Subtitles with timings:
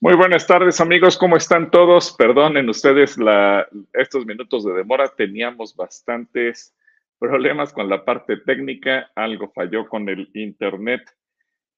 [0.00, 2.14] Muy buenas tardes amigos, ¿cómo están todos?
[2.16, 6.72] Perdonen ustedes la, estos minutos de demora, teníamos bastantes
[7.18, 11.02] problemas con la parte técnica, algo falló con el internet.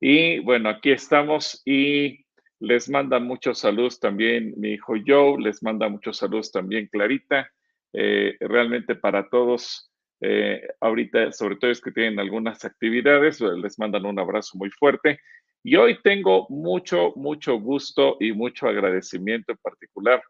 [0.00, 2.26] Y bueno, aquí estamos y
[2.58, 7.50] les manda muchos saludos también mi hijo Joe, les manda muchos saludos también Clarita,
[7.94, 9.90] eh, realmente para todos,
[10.20, 15.20] eh, ahorita sobre todo es que tienen algunas actividades, les mandan un abrazo muy fuerte
[15.62, 20.22] y hoy tengo mucho, mucho gusto y mucho agradecimiento en particular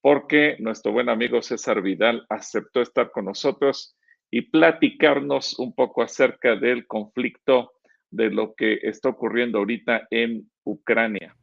[0.00, 3.96] porque nuestro buen amigo César Vidal aceptó estar con nosotros
[4.30, 7.72] y platicarnos un poco acerca del conflicto
[8.10, 11.34] de lo que está ocurriendo ahorita en Ucrania.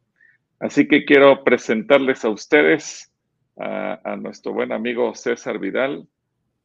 [0.60, 3.12] Así que quiero presentarles a ustedes
[3.58, 6.08] a, nuestro buen amigo César Vidal.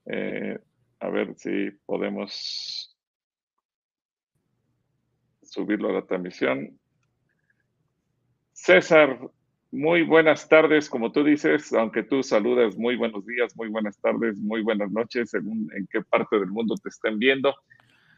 [0.06, 0.58] Eh,
[1.02, 2.98] a ver si podemos
[5.50, 6.80] subirlo a la transmisión.
[8.54, 9.20] César,
[9.72, 14.38] muy buenas tardes, como tú dices, aunque tú saludas muy buenos días, muy buenas tardes,
[14.38, 17.56] muy buenas noches, según en qué parte del mundo te estén viendo.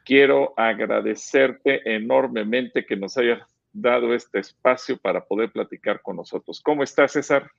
[0.05, 3.41] Quiero agradecerte enormemente que nos hayas
[3.73, 6.61] dado este espacio para poder platicar con nosotros.
[6.61, 7.49] ¿Cómo estás, César?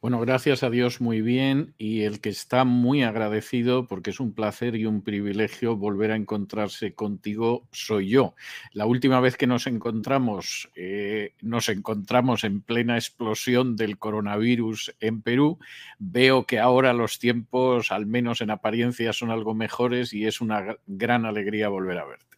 [0.00, 4.34] Bueno, gracias a Dios muy bien y el que está muy agradecido porque es un
[4.34, 8.34] placer y un privilegio volver a encontrarse contigo soy yo.
[8.72, 15.22] La última vez que nos encontramos, eh, nos encontramos en plena explosión del coronavirus en
[15.22, 15.58] Perú.
[15.98, 20.76] Veo que ahora los tiempos, al menos en apariencia, son algo mejores y es una
[20.86, 22.35] gran alegría volver a verte.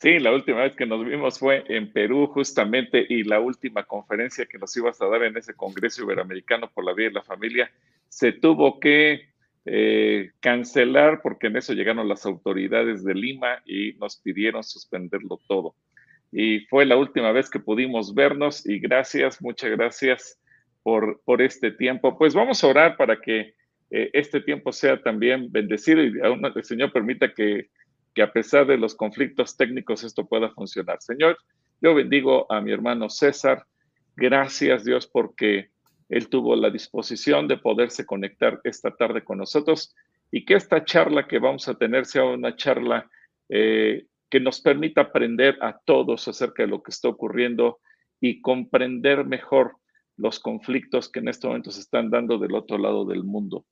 [0.00, 4.46] Sí, la última vez que nos vimos fue en Perú justamente y la última conferencia
[4.46, 7.70] que nos ibas a dar en ese Congreso Iberoamericano por la Vida y la Familia
[8.08, 9.28] se tuvo que
[9.66, 15.74] eh, cancelar porque en eso llegaron las autoridades de Lima y nos pidieron suspenderlo todo.
[16.32, 20.40] Y fue la última vez que pudimos vernos y gracias, muchas gracias
[20.82, 22.16] por, por este tiempo.
[22.16, 23.54] Pues vamos a orar para que
[23.90, 27.68] eh, este tiempo sea también bendecido y aún el Señor permita que
[28.20, 30.98] a pesar de los conflictos técnicos esto pueda funcionar.
[31.00, 31.36] Señor,
[31.80, 33.64] yo bendigo a mi hermano César.
[34.16, 35.70] Gracias Dios porque
[36.08, 39.94] él tuvo la disposición de poderse conectar esta tarde con nosotros
[40.32, 43.08] y que esta charla que vamos a tener sea una charla
[43.48, 47.78] eh, que nos permita aprender a todos acerca de lo que está ocurriendo
[48.20, 49.76] y comprender mejor
[50.16, 53.64] los conflictos que en este momento se están dando del otro lado del mundo.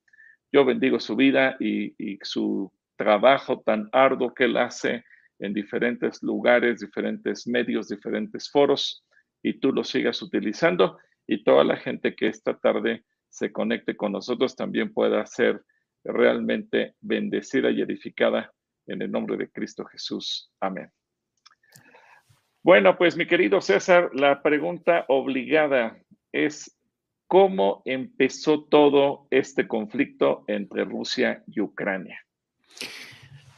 [0.50, 5.04] Yo bendigo su vida y su trabajo tan arduo que él hace
[5.38, 9.06] en diferentes lugares, diferentes medios, diferentes foros,
[9.42, 14.12] y tú lo sigas utilizando y toda la gente que esta tarde se conecte con
[14.12, 15.62] nosotros también pueda ser
[16.04, 18.52] realmente bendecida y edificada
[18.86, 20.50] en el nombre de Cristo Jesús.
[20.60, 20.90] Amén.
[22.62, 25.96] Bueno, pues mi querido César, la pregunta obligada
[26.32, 26.76] es,
[27.28, 32.20] ¿cómo empezó todo este conflicto entre Rusia y Ucrania?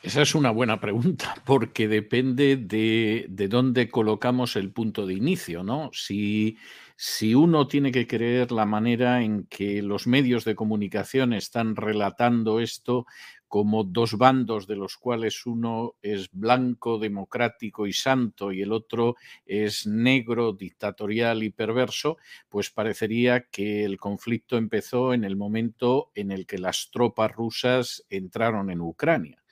[0.02, 5.90] Esa es una buena pregunta, porque depende de, dónde colocamos el punto de inicio, ¿no?
[5.92, 6.56] Si,
[6.96, 12.60] si uno tiene que creer la manera en que los medios de comunicación están relatando
[12.60, 13.06] esto
[13.50, 19.16] como dos bandos de los cuales uno es blanco, democrático y santo y el otro
[19.44, 22.16] es negro, dictatorial y perverso,
[22.48, 28.06] pues parecería que el conflicto empezó en el momento en el que las tropas rusas
[28.08, 29.42] entraron en Ucrania.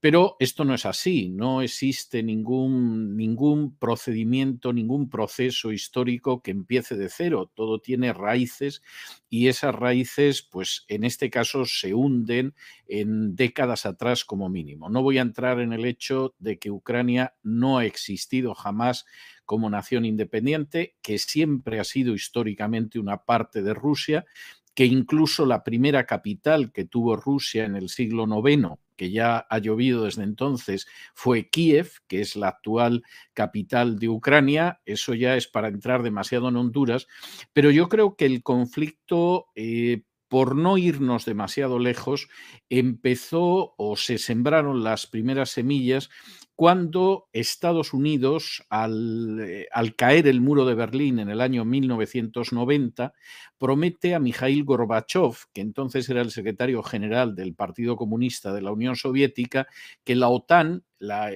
[0.00, 6.96] Pero esto no es así, no existe ningún, ningún procedimiento, ningún proceso histórico que empiece
[6.96, 8.82] de cero, todo tiene raíces
[9.28, 12.54] y esas raíces, pues en este caso, se hunden
[12.86, 14.88] en décadas atrás como mínimo.
[14.90, 19.06] No voy a entrar en el hecho de que Ucrania no ha existido jamás
[19.44, 24.26] como nación independiente, que siempre ha sido históricamente una parte de Rusia,
[24.74, 29.58] que incluso la primera capital que tuvo Rusia en el siglo IX que ya ha
[29.58, 33.02] llovido desde entonces, fue Kiev, que es la actual
[33.34, 34.80] capital de Ucrania.
[34.84, 37.06] Eso ya es para entrar demasiado en Honduras,
[37.52, 39.46] pero yo creo que el conflicto...
[39.54, 42.28] Eh, por no irnos demasiado lejos,
[42.68, 46.10] empezó o se sembraron las primeras semillas
[46.56, 53.12] cuando Estados Unidos, eh, al, caer el muro de Berlín en el año 1990,
[53.58, 58.72] promete a Mikhail Gorbachev, que entonces era el secretario general del Partido Comunista de la
[58.72, 59.66] Unión Soviética,
[60.02, 61.30] que la OTAN, la,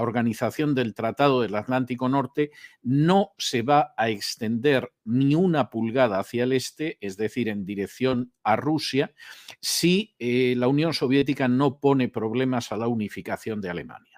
[0.00, 6.44] Organización del Tratado del Atlántico Norte, no se va a extender ni una pulgada hacia
[6.44, 9.12] el este, es decir, en dirección a Rusia,
[9.60, 14.09] si eh, la Unión Soviética no pone problemas a la unificación de Alemania.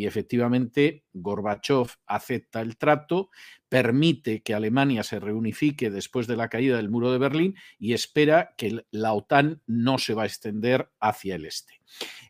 [0.00, 3.28] Y efectivamente Gorbachev acepta el trato,
[3.68, 8.54] permite que Alemania se reunifique después de la caída del muro de Berlín y espera
[8.56, 11.82] que la OTAN no se va a extender hacia el este.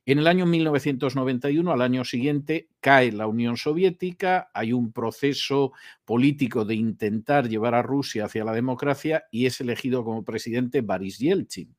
[0.05, 5.73] En el año 1991, al año siguiente, cae la Unión Soviética, hay un proceso
[6.05, 11.19] político de intentar llevar a Rusia hacia la democracia y es elegido como presidente Boris
[11.19, 11.77] Yeltsin.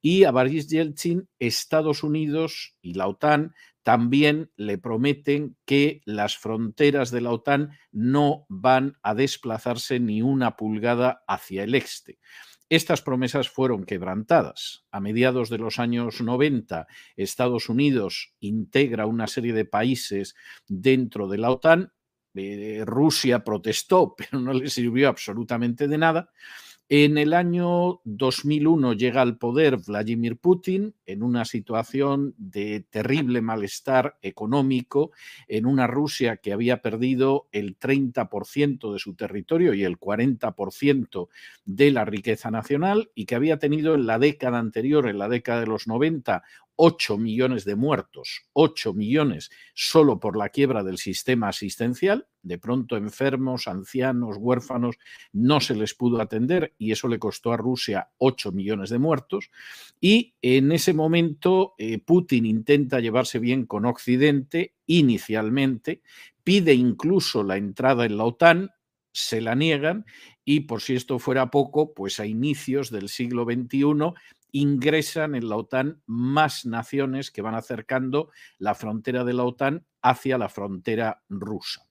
[0.00, 3.52] Y a Boris Yeltsin, Estados Unidos y la OTAN
[3.84, 10.56] también le prometen que las fronteras de la OTAN no van a desplazarse ni una
[10.56, 12.18] pulgada hacia el este.
[12.70, 14.86] Estas promesas fueron quebrantadas.
[14.90, 20.34] A mediados de los años 90, Estados Unidos integra una serie de países
[20.66, 21.92] dentro de la OTAN.
[22.34, 26.30] Eh, Rusia protestó, pero no le sirvió absolutamente de nada.
[26.90, 34.18] En el año 2001 llega al poder Vladimir Putin en una situación de terrible malestar
[34.20, 35.10] económico,
[35.48, 41.28] en una Rusia que había perdido el 30% de su territorio y el 40%
[41.64, 45.60] de la riqueza nacional y que había tenido en la década anterior, en la década
[45.60, 46.42] de los 90,
[46.76, 52.96] 8 millones de muertos, 8 millones solo por la quiebra del sistema asistencial, de pronto
[52.96, 54.96] enfermos, ancianos, huérfanos,
[55.32, 59.50] no se les pudo atender y eso le costó a Rusia 8 millones de muertos.
[60.00, 66.02] Y en ese momento eh, Putin intenta llevarse bien con Occidente inicialmente,
[66.42, 68.70] pide incluso la entrada en la OTAN,
[69.12, 70.04] se la niegan
[70.44, 74.12] y por si esto fuera poco, pues a inicios del siglo XXI
[74.54, 80.38] ingresan en la OTAN más naciones que van acercando la frontera de la OTAN hacia
[80.38, 81.88] la frontera rusa.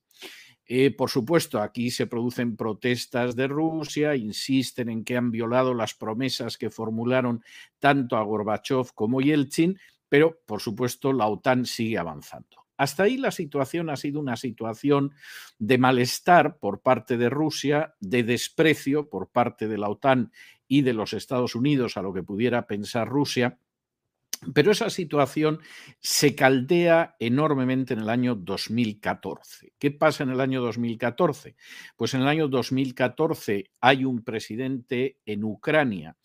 [0.65, 5.93] Eh, por supuesto, aquí se producen protestas de Rusia, insisten en que han violado las
[5.93, 7.43] promesas que formularon
[7.79, 9.77] tanto a Gorbachev como Yeltsin,
[10.07, 12.63] pero por supuesto la OTAN sigue avanzando.
[12.77, 15.11] Hasta ahí la situación ha sido una situación
[15.59, 20.31] de malestar por parte de Rusia, de desprecio por parte de la OTAN
[20.73, 23.59] y de los Estados Unidos a lo que pudiera pensar Rusia.
[24.55, 25.59] Pero esa situación
[25.99, 29.73] se caldea enormemente en el año 2014.
[29.77, 31.55] ¿Qué pasa en el año 2014?
[31.95, 36.17] Pues en el año 2014 hay un presidente en Ucrania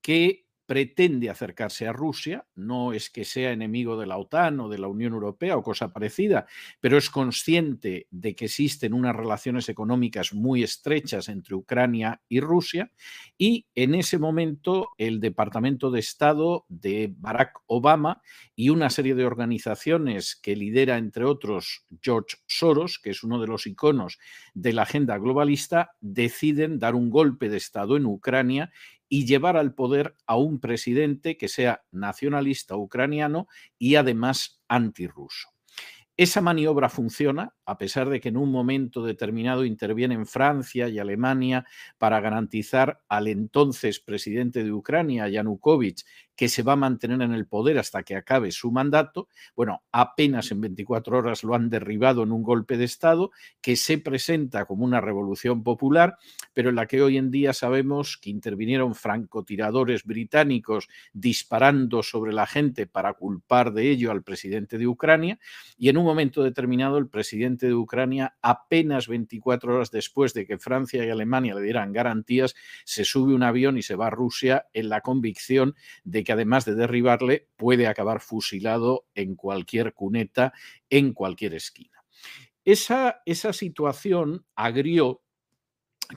[0.00, 4.78] que pretende acercarse a Rusia, no es que sea enemigo de la OTAN o de
[4.78, 6.46] la Unión Europea o cosa parecida,
[6.80, 12.90] pero es consciente de que existen unas relaciones económicas muy estrechas entre Ucrania y Rusia
[13.38, 18.20] y en ese momento el Departamento de Estado de Barack Obama
[18.56, 23.46] y una serie de organizaciones que lidera entre otros George Soros, que es uno de
[23.46, 24.18] los iconos
[24.54, 28.72] de la agenda globalista, deciden dar un golpe de Estado en Ucrania
[29.08, 33.48] y llevar al poder a un presidente que sea nacionalista ucraniano
[33.78, 35.48] y además antirruso.
[36.18, 41.66] Esa maniobra funciona, a pesar de que en un momento determinado intervienen Francia y Alemania
[41.98, 46.04] para garantizar al entonces presidente de Ucrania, Yanukovych,
[46.36, 49.28] que se va a mantener en el poder hasta que acabe su mandato.
[49.56, 53.30] Bueno, apenas en 24 horas lo han derribado en un golpe de Estado
[53.60, 56.18] que se presenta como una revolución popular,
[56.52, 62.46] pero en la que hoy en día sabemos que intervinieron francotiradores británicos disparando sobre la
[62.46, 65.38] gente para culpar de ello al presidente de Ucrania
[65.78, 70.58] y en un momento determinado el presidente de Ucrania, apenas 24 horas después de que
[70.58, 74.66] Francia y Alemania le dieran garantías, se sube un avión y se va a Rusia
[74.74, 75.74] en la convicción
[76.04, 80.52] de que además de derribarle, puede acabar fusilado en cualquier cuneta,
[80.90, 82.04] en cualquier esquina.
[82.64, 85.22] Esa, esa situación agrió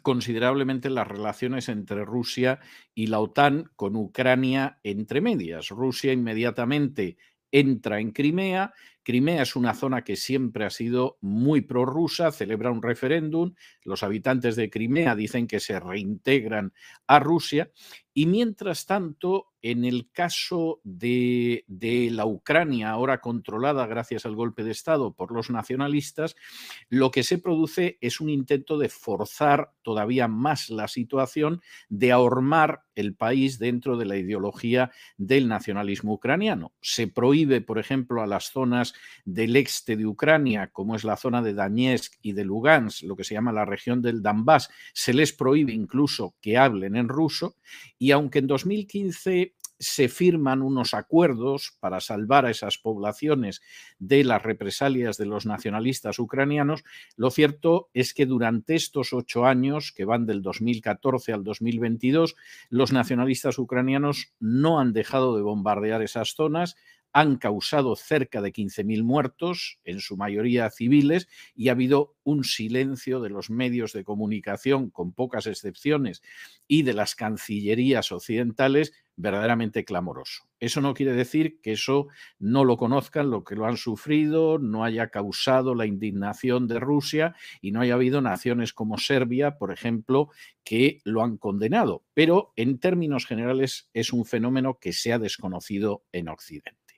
[0.01, 2.59] considerablemente las relaciones entre Rusia
[2.95, 5.69] y la OTAN con Ucrania entre medias.
[5.69, 7.17] Rusia inmediatamente
[7.51, 8.73] entra en Crimea.
[9.09, 14.55] Crimea es una zona que siempre ha sido muy prorrusa, celebra un referéndum, los habitantes
[14.55, 16.73] de Crimea dicen que se reintegran
[17.07, 17.71] a Rusia
[18.13, 21.65] y mientras tanto en el caso de,
[22.11, 26.35] la Ucrania, ahora controlada gracias al golpe de Estado por los nacionalistas,
[26.89, 32.83] lo que se produce es un intento de forzar todavía más la situación, de ahormar
[32.95, 36.73] el país dentro de la ideología del nacionalismo ucraniano.
[36.81, 38.93] Se prohíbe, por ejemplo, a las zonas
[39.25, 43.23] del este de Ucrania, como es la zona de Donetsk y de Lugansk, lo que
[43.23, 47.55] se llama la región del Donbass, se les prohíbe incluso que hablen en ruso
[47.97, 53.61] y aunque en 2015 se firman unos acuerdos para salvar a esas poblaciones
[53.97, 56.83] de las represalias de los nacionalistas ucranianos,
[57.15, 62.35] lo cierto es que durante estos ocho años, que van del 2014 al 2022,
[62.69, 66.75] los nacionalistas ucranianos no han dejado de bombardear esas zonas,
[67.13, 73.19] han causado cerca de 15.000 muertos, en su mayoría civiles, y ha habido un silencio
[73.19, 76.21] de los medios de comunicación, con pocas excepciones,
[76.67, 80.43] y de las cancillerías occidentales verdaderamente clamoroso.
[80.61, 82.07] Eso no quiere decir que eso
[82.39, 87.35] no lo conozcan, lo que lo han sufrido, no haya causado la indignación de Rusia
[87.61, 90.29] y no haya habido naciones como Serbia, por ejemplo,
[90.63, 92.05] que lo han condenado.
[92.13, 96.88] Pero en términos generales es un fenómeno que se ha desconocido en Occidente.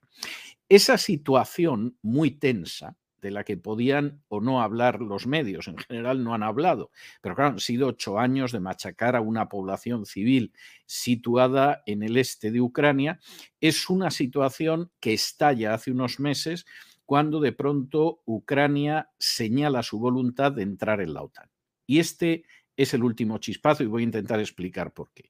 [0.69, 6.23] Esa situación muy tensa de la que podían o no hablar los medios, en general
[6.23, 6.89] no han hablado,
[7.21, 10.53] pero claro, han sido ocho años de machacar a una población civil
[10.85, 13.19] situada en el este de Ucrania,
[13.59, 16.65] es una situación que estalla hace unos meses
[17.05, 21.49] cuando de pronto Ucrania señala su voluntad de entrar en la OTAN.
[21.85, 22.45] Y este
[22.77, 25.29] es el último chispazo y voy a intentar explicar por qué.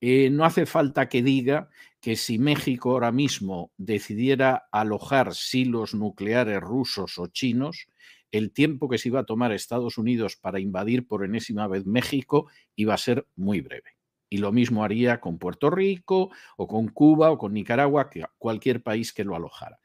[0.00, 1.68] Eh, no hace falta que diga
[2.06, 7.88] que si México ahora mismo decidiera alojar silos nucleares rusos o chinos,
[8.30, 12.48] el tiempo que se iba a tomar Estados Unidos para invadir por enésima vez México
[12.76, 13.96] iba a ser muy breve.
[14.30, 18.84] Y lo mismo haría con Puerto Rico o con Cuba o con Nicaragua, que cualquier
[18.84, 19.80] país que lo alojara.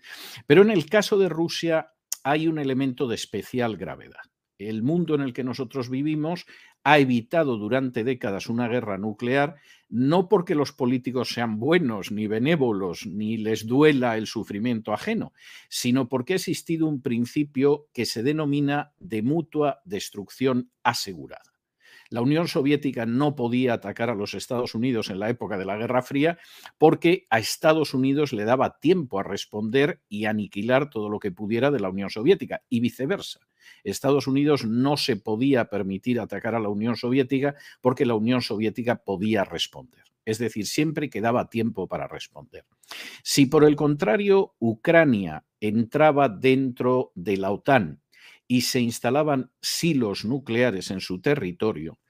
[0.46, 4.31] Pero en el caso de Rusia hay un elemento de especial gravedad.
[4.70, 6.46] El mundo en el que nosotros vivimos
[6.84, 9.56] ha evitado durante décadas una guerra nuclear,
[9.90, 15.34] no porque los políticos sean buenos, ni benévolos, ni les duela el sufrimiento ajeno,
[15.70, 21.51] sino porque ha existido un principio que se denomina de mutua destrucción asegurada.
[22.12, 25.78] La Unión Soviética no podía atacar a los Estados Unidos en la época de la
[25.78, 26.38] Guerra Fría
[26.78, 31.72] porque a Estados Unidos le daba tiempo a responder y aniquilar todo lo que pudiera
[31.72, 33.40] de la Unión Soviética y viceversa.
[33.86, 38.98] Estados Unidos no se podía permitir atacar a la Unión Soviética porque la Unión Soviética
[39.06, 40.04] podía responder.
[40.26, 42.66] Es decir, siempre quedaba tiempo para responder.
[43.24, 48.02] Si por el contrario Ucrania entraba dentro de la OTAN
[48.50, 52.01] y se instalaban silos nucleares en su territorio,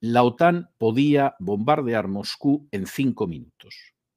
[0.00, 3.74] la OTAN podía bombardear Moscú en cinco minutos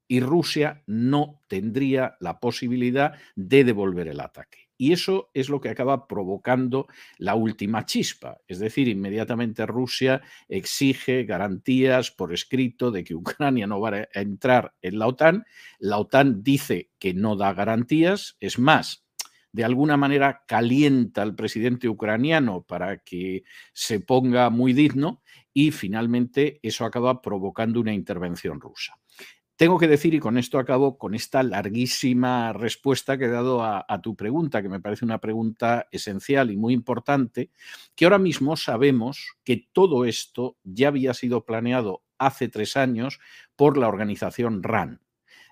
[0.08, 4.70] y Rusia no tendría la posibilidad de devolver el ataque.
[4.78, 6.88] Y eso es lo que acaba provocando
[7.18, 8.38] la última chispa.
[8.48, 14.74] Es decir, inmediatamente Rusia exige garantías por escrito de que Ucrania no va a entrar
[14.82, 15.46] en la OTAN.
[15.80, 18.36] La OTAN dice que no da garantías.
[18.40, 19.03] Es más,
[19.54, 25.22] de alguna manera calienta al presidente ucraniano para que se ponga muy digno
[25.54, 28.98] y finalmente eso acaba provocando una intervención rusa.
[29.56, 34.02] Tengo que decir, y con esto acabo, con esta larguísima respuesta que he dado a,
[34.02, 37.52] tu pregunta, que me parece una pregunta esencial y muy importante,
[37.96, 43.20] que ahora mismo sabemos que todo esto ya había sido planeado hace tres años
[43.56, 45.03] por la organización RAN.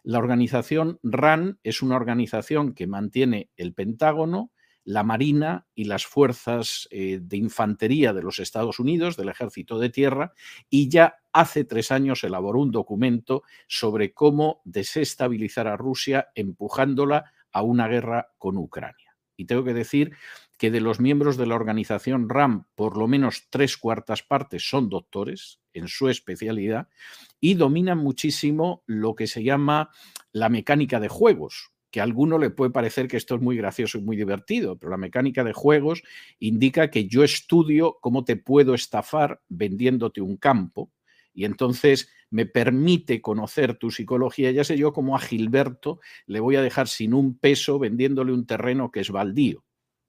[0.04, 4.52] La organización RAN es una organización que mantiene el Pentágono,
[4.84, 9.92] la Marina y las fuerzas eh, de infantería de los Estados Unidos, del Ejército de
[9.92, 10.34] Tierra,
[10.72, 17.62] y ya hace tres años elaboró un documento sobre cómo desestabilizar a Rusia empujándola a
[17.62, 19.16] una guerra con Ucrania.
[19.38, 20.16] Y tengo que decir
[20.58, 24.90] que de los miembros de la organización RAM, por lo menos tres cuartas partes son
[24.90, 26.88] doctores en su especialidad
[27.40, 29.90] y dominan muchísimo lo que se llama
[30.32, 33.98] la mecánica de juegos, que a alguno le puede parecer que esto es muy gracioso
[33.98, 36.04] y muy divertido, pero la mecánica de juegos
[36.40, 40.92] indica que yo estudio cómo te puedo estafar vendiéndote un campo
[41.34, 44.52] y entonces me permite conocer tu psicología.
[44.52, 48.46] Ya sé yo cómo a Gilberto le voy a dejar sin un peso vendiéndole un
[48.46, 49.64] terreno que es baldío.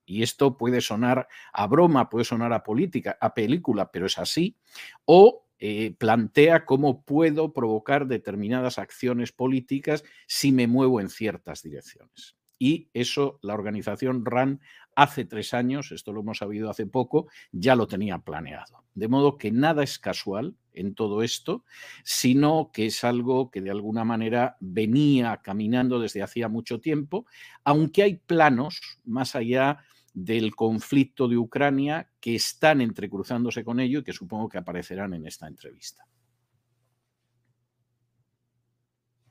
[0.04, 4.57] Y esto puede sonar a broma, puede sonar a política, a película, pero es así.
[5.04, 12.35] O eh, plantea cómo puedo provocar determinadas acciones políticas si me muevo en ciertas direcciones.
[12.59, 14.61] Y eso la organización RAN
[14.97, 18.83] hace tres años, esto lo hemos sabido hace poco, ya lo tenía planeado.
[18.97, 21.64] De modo que nada es casual en todo esto,
[22.02, 27.25] sino que es algo que de alguna manera venía caminando desde hacía mucho tiempo,
[27.62, 34.04] aunque hay planos más allá del conflicto de Ucrania que están entrecruzándose con ello y
[34.04, 36.04] que supongo que aparecerán en esta entrevista.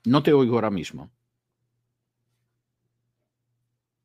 [0.06, 1.12] No te oigo ahora mismo.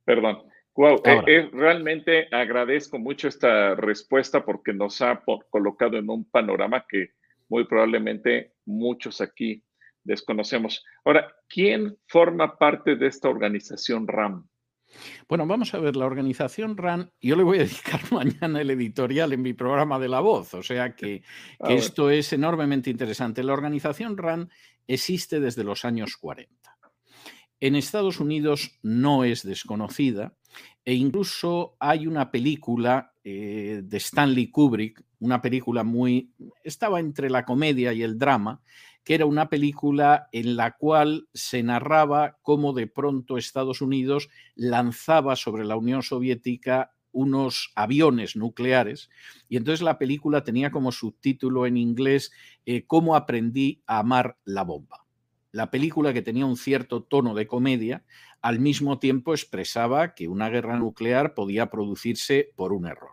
[0.05, 0.43] Perdón.
[0.75, 6.85] Wow, eh, eh, realmente agradezco mucho esta respuesta porque nos ha colocado en un panorama
[6.87, 7.13] que
[7.49, 9.65] muy probablemente muchos aquí
[10.05, 10.85] desconocemos.
[11.03, 14.47] Ahora, ¿quién forma parte de esta organización RAM?
[15.29, 19.33] Bueno, vamos a ver, la organización RAN, yo le voy a dedicar mañana el editorial
[19.33, 21.23] en mi programa de La Voz, o sea que,
[21.67, 23.43] que esto es enormemente interesante.
[23.43, 24.51] La organización RAN
[24.87, 26.79] existe desde los años 40
[27.61, 30.37] En Estados Unidos no es desconocida
[30.85, 36.33] e incluso hay una película eh, de Stanley Kubrick, una película muy...
[36.63, 38.63] estaba entre la comedia y el drama,
[39.07, 45.37] que era una película en la cual se narraba cómo de pronto Estados Unidos lanzaba
[45.37, 49.09] sobre la Unión Soviética unos aviones nucleares
[49.49, 52.33] y entonces la película tenía como subtítulo en inglés
[52.67, 55.07] eh, Cómo aprendí a amar la bomba.
[55.53, 58.05] La película que tenía un cierto tono de comedia,
[58.43, 63.13] al mismo tiempo expresaba que una guerra nuclear podía producirse por un error.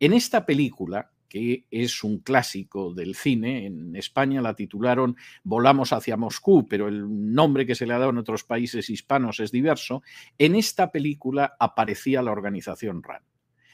[0.00, 3.66] En esta película, que es un clásico del cine.
[3.66, 8.10] En España la titularon Volamos hacia Moscú, pero el nombre que se le ha dado
[8.10, 10.04] en otros países hispanos es diverso.
[10.38, 13.24] En esta película aparecía la organización RAN,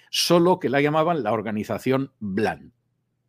[0.08, 2.72] solo que la llamaban la organización BLAN.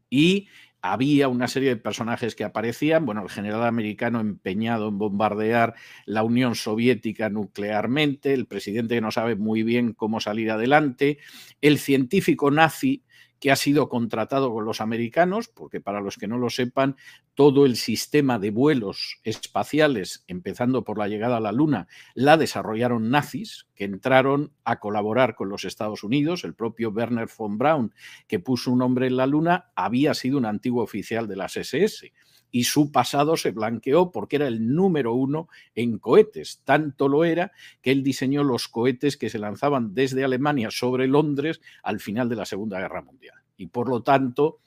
[0.09, 0.47] Y
[0.81, 6.23] había una serie de personajes que aparecían, bueno, el general americano empeñado en bombardear la
[6.23, 11.17] Unión Soviética nuclearmente, el presidente que no sabe muy bien cómo salir adelante,
[11.59, 13.03] el científico nazi
[13.41, 16.95] que ha sido contratado con los americanos, porque para los que no lo sepan,
[17.33, 23.09] todo el sistema de vuelos espaciales, empezando por la llegada a la Luna, la desarrollaron
[23.09, 26.43] nazis, que entraron a colaborar con los Estados Unidos.
[26.43, 27.93] El propio Werner von Braun,
[28.27, 32.11] que puso un nombre en la Luna, había sido un antiguo oficial de las SS
[32.51, 36.61] y su pasado se blanqueó porque era el número uno en cohetes.
[36.63, 41.61] Tanto lo era que él diseñó los cohetes que se lanzaban desde Alemania sobre Londres
[41.83, 43.37] al final de la Segunda Guerra Mundial.
[43.57, 44.59] Y por lo tanto,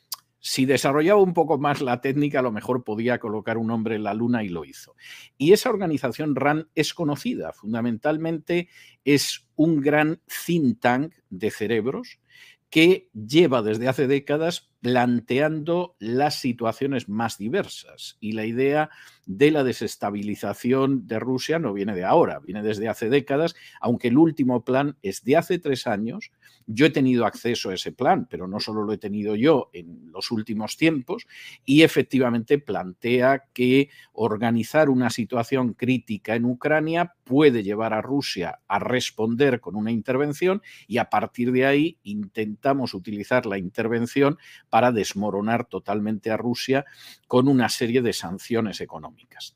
[0.46, 4.02] si desarrollaba un poco más la técnica, a lo mejor podía colocar un hombre en
[4.02, 4.94] la luna y lo hizo.
[5.38, 8.68] Y esa organización RAN es conocida, fundamentalmente
[9.06, 12.20] es un gran think tank de cerebros
[12.68, 18.18] que lleva desde hace décadas planteando las situaciones más diversas.
[18.20, 18.90] Y la idea
[19.24, 24.18] de la desestabilización de Rusia no viene de ahora, viene desde hace décadas, aunque el
[24.18, 26.32] último plan es de hace tres años.
[26.66, 30.12] Yo he tenido acceso a ese plan, pero no solo lo he tenido yo en
[30.12, 31.26] los últimos tiempos,
[31.64, 38.78] y efectivamente plantea que organizar una situación crítica en Ucrania puede llevar a Rusia a
[38.78, 44.38] responder con una intervención y a partir de ahí intentamos utilizar la intervención
[44.74, 46.84] para desmoronar totalmente a Rusia
[47.28, 49.54] con una serie de sanciones económicas.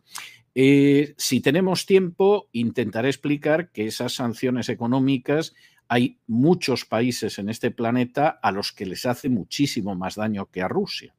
[0.54, 5.56] Eh, si tenemos tiempo, intentaré explicar que esas sanciones económicas
[5.88, 10.62] hay muchos países en este planeta a los que les hace muchísimo más daño que
[10.62, 11.16] a Rusia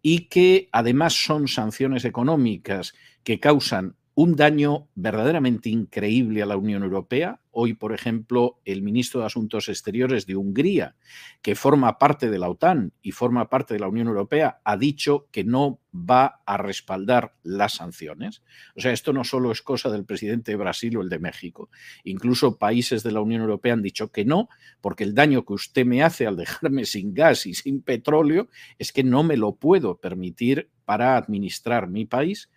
[0.00, 6.82] y que además son sanciones económicas que causan un daño verdaderamente increíble a la Unión
[6.82, 7.42] Europea.
[7.60, 10.94] Hoy, por ejemplo, el ministro de Asuntos Exteriores de Hungría,
[11.42, 15.26] que forma parte de la OTAN y forma parte de la Unión Europea, ha dicho
[15.32, 18.44] que no va a respaldar las sanciones.
[18.76, 21.68] O sea, esto no solo es cosa del presidente de Brasil o el de México.
[22.04, 24.48] Incluso países de la Unión Europea han dicho que no,
[24.80, 28.92] porque el daño que usted me hace al dejarme sin gas y sin petróleo es
[28.92, 32.50] que no me lo puedo permitir para administrar mi país.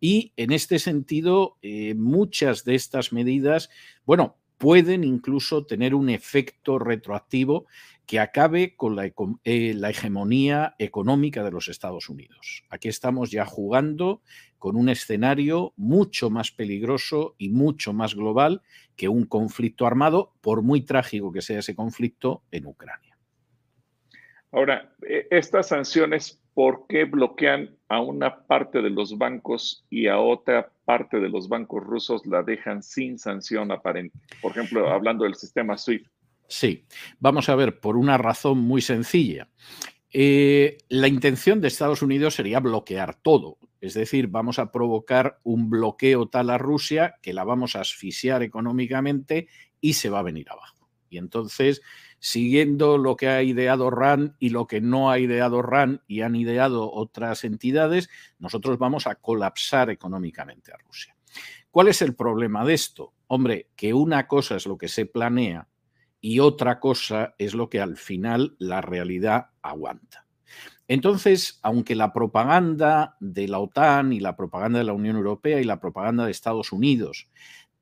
[0.00, 3.68] Y en este sentido, eh, muchas de estas medidas,
[4.06, 7.66] bueno, pueden incluso tener un efecto retroactivo
[8.06, 8.96] que acabe con
[9.44, 12.64] eh, la, hegemonía económica de los Estados Unidos.
[12.70, 14.22] Aquí estamos ya jugando
[14.58, 18.62] con un escenario mucho más peligroso y mucho más global
[18.94, 23.05] que un conflicto armado, por muy trágico que sea ese conflicto en Ucrania.
[24.56, 30.18] Ahora, e, estas sanciones, ¿por qué bloquean a una parte de los bancos y a
[30.18, 34.18] otra parte de los bancos rusos la dejan sin sanción aparente?
[34.40, 36.06] Por ejemplo, hablando del sistema SWIFT.
[36.48, 36.86] Sí,
[37.18, 39.46] vamos a ver, por una razón muy sencilla.
[40.10, 45.68] Eh, la intención de Estados Unidos sería bloquear todo, es decir, vamos a provocar un
[45.68, 49.48] bloqueo tal a Rusia que la vamos a asfixiar económicamente
[49.82, 50.88] y se va a venir abajo.
[51.10, 51.82] Y entonces,
[52.18, 56.36] siguiendo lo que ha ideado RAN y lo que no ha ideado RAN y han
[56.36, 61.16] ideado otras entidades, nosotros vamos a colapsar económicamente a Rusia.
[61.70, 63.12] ¿Cuál es el problema de esto?
[63.26, 65.68] Hombre, que una cosa es lo que se planea
[66.20, 70.26] y otra cosa es lo que al final la realidad aguanta.
[70.88, 75.64] Entonces, aunque la propaganda de la OTAN y la propaganda de la Unión Europea y
[75.64, 77.28] la propaganda de Estados Unidos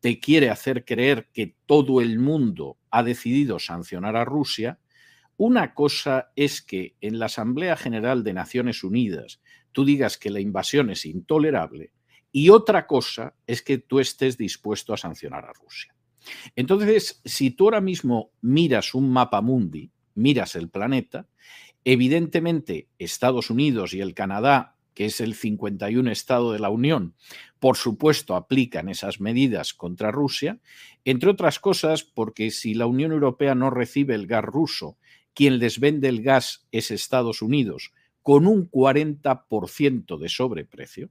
[0.04, 4.78] te quiere hacer creer que todo el mundo ha decidido sancionar a Rusia,
[5.38, 9.40] una cosa es que en la Asamblea General de Naciones Unidas
[9.72, 11.90] tú digas que la invasión es intolerable
[12.30, 15.96] y otra cosa es que tú estés dispuesto a sancionar a Rusia.
[16.54, 21.28] Entonces, si tú ahora mismo miras un mapa mundi, miras el planeta,
[21.82, 27.14] evidentemente Estados Unidos y el Canadá que es el 51 Estado de la Unión,
[27.58, 30.60] por supuesto aplican esas medidas contra Rusia,
[31.04, 34.96] entre otras cosas porque si la Unión Europea no recibe el gas ruso,
[35.34, 41.10] quien les vende el gas es Estados Unidos, con un 40% de sobreprecio,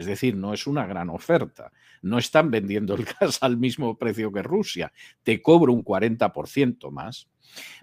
[0.00, 1.72] es decir, no es una gran oferta.
[2.00, 4.94] No están vendiendo el gas al mismo precio que Rusia.
[5.22, 7.28] Te cobro un 40% más.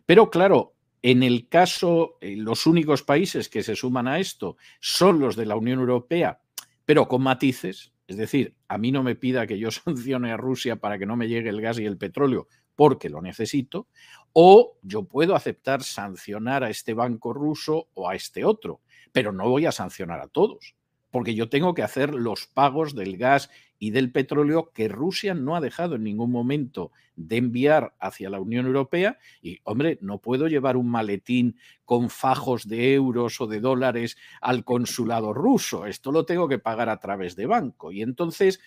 [0.07, 0.73] Pero claro,
[1.09, 5.45] en el caso, eh, los únicos países que se suman a esto son los de
[5.45, 6.41] la Unión Europea,
[6.83, 7.93] pero con matices.
[8.07, 11.15] Es decir, a mí no me pida que yo sancione a Rusia para que no
[11.15, 13.87] me llegue el gas y el petróleo porque lo necesito,
[14.33, 18.81] o yo puedo aceptar sancionar a este banco ruso o a este otro,
[19.13, 20.75] pero no voy a sancionar a todos
[21.09, 25.55] porque yo tengo que hacer los pagos del gas y del petróleo que Rusia no
[25.55, 29.17] ha dejado en ningún momento de enviar hacia la Unión Europea.
[29.41, 34.63] Y, hombre, no puedo llevar un maletín con fajos de euros o de dólares al
[34.63, 35.85] consulado ruso.
[35.85, 37.91] Esto lo tengo que pagar a través de banco.
[37.91, 38.59] Y entonces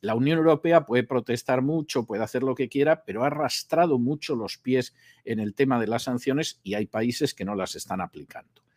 [0.00, 4.34] la Unión Europea puede protestar mucho, puede hacer lo que quiera, pero ha arrastrado mucho
[4.34, 8.00] los pies en el tema de las sanciones y hay países que no las están
[8.00, 8.67] aplicando.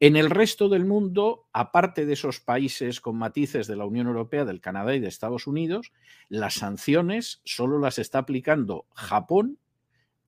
[0.00, 4.44] En el resto del mundo, aparte de esos países con matices de la Unión Europea,
[4.44, 5.92] del Canadá y de Estados Unidos,
[6.28, 9.58] las sanciones solo las está aplicando Japón,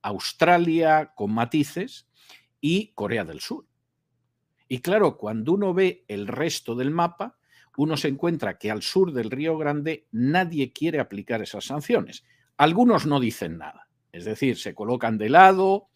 [0.01, 2.09] Australia con matices
[2.59, 3.65] y Corea del Sur.
[4.67, 7.37] Y claro, cuando uno ve el resto del mapa,
[7.77, 12.25] uno se encuentra que al sur del Río Grande nadie quiere aplicar esas sanciones.
[12.57, 15.87] Algunos no dicen nada, es decir, se colocan de lado,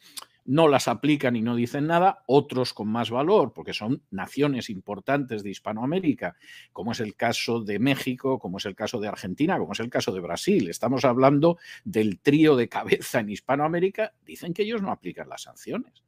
[0.45, 5.43] no las aplican y no dicen nada, otros con más valor, porque son naciones importantes
[5.43, 6.35] de Hispanoamérica,
[6.71, 9.89] como es el caso de México, como es el caso de Argentina, como es el
[9.89, 10.69] caso de Brasil.
[10.69, 16.03] Estamos hablando del trío de cabeza en Hispanoamérica, dicen que ellos no aplican las sanciones,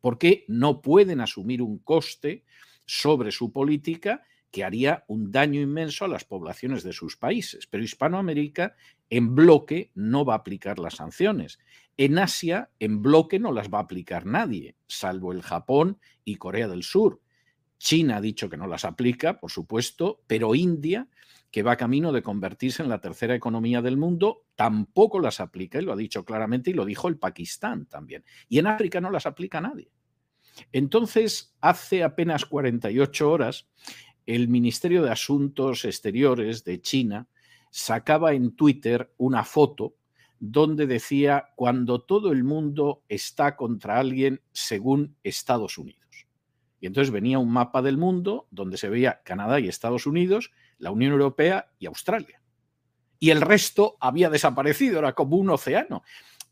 [0.00, 2.44] porque no pueden asumir un coste
[2.86, 7.66] sobre su política que haría un daño inmenso a las poblaciones de sus países.
[7.66, 8.76] Pero Hispanoamérica
[9.08, 11.58] en bloque no va a aplicar las sanciones.
[11.96, 16.68] En Asia, en bloque no las va a aplicar nadie, salvo el Japón y Corea
[16.68, 17.20] del Sur.
[17.78, 21.08] China ha dicho que no las aplica, por supuesto, pero India,
[21.50, 25.84] que va camino de convertirse en la tercera economía del mundo, tampoco las aplica y
[25.84, 28.24] lo ha dicho claramente y lo dijo el Pakistán también.
[28.48, 29.90] Y en África no las aplica nadie.
[30.72, 33.68] Entonces, hace apenas 48 horas,
[34.26, 37.28] el Ministerio de Asuntos Exteriores de China
[37.70, 39.96] sacaba en Twitter una foto
[40.44, 46.26] donde decía cuando todo el mundo está contra alguien según Estados Unidos.
[46.80, 50.90] Y entonces venía un mapa del mundo donde se veía Canadá y Estados Unidos, la
[50.90, 52.42] Unión Europea y Australia.
[53.20, 56.02] Y el resto había desaparecido, era como un océano.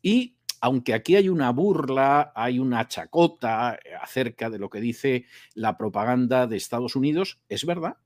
[0.01, 5.77] Y aunque aquí hay una burla, hay una chacota acerca de lo que dice la
[5.77, 7.97] propaganda de Estados Unidos, es verdad,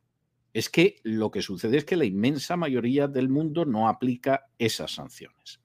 [0.51, 4.95] es que lo que sucede es que la inmensa mayoría del mundo no aplica esas
[4.95, 5.59] sanciones.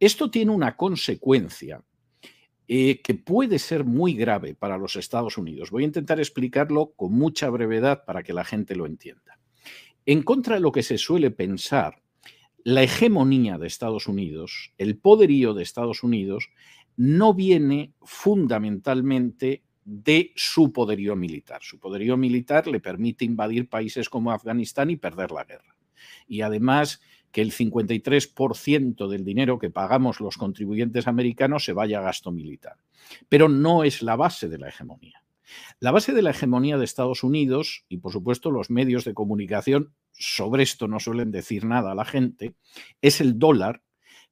[0.00, 1.82] Esto tiene una consecuencia
[2.66, 5.70] eh, que puede ser muy grave para los Estados Unidos.
[5.70, 9.38] Voy a intentar explicarlo con mucha brevedad para que la gente lo entienda.
[10.04, 12.02] En contra de lo que se suele pensar,
[12.64, 16.50] la hegemonía de Estados Unidos, el poderío de Estados Unidos,
[16.96, 21.62] no viene fundamentalmente de su poderío militar.
[21.62, 25.76] Su poderío militar le permite invadir países como Afganistán y perder la guerra.
[26.26, 27.00] Y además
[27.32, 32.76] que el 53% del dinero que pagamos los contribuyentes americanos se vaya a gasto militar.
[33.28, 35.22] Pero no es la base de la hegemonía.
[35.80, 39.94] La base de la hegemonía de Estados Unidos, y por supuesto los medios de comunicación
[40.12, 42.54] sobre esto no suelen decir nada a la gente,
[43.00, 43.82] es el dólar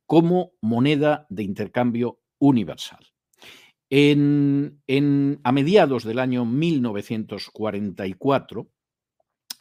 [0.04, 3.06] como moneda de intercambio universal.
[3.88, 4.80] En,
[5.44, 8.68] a mediados del año 1944,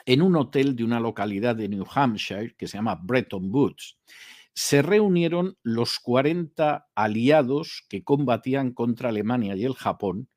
[0.05, 3.97] en un hotel de una localidad de New Hampshire que se llama Bretton Woods,
[4.53, 10.29] se reunieron los 40 aliados que combatían contra Alemania y el Japón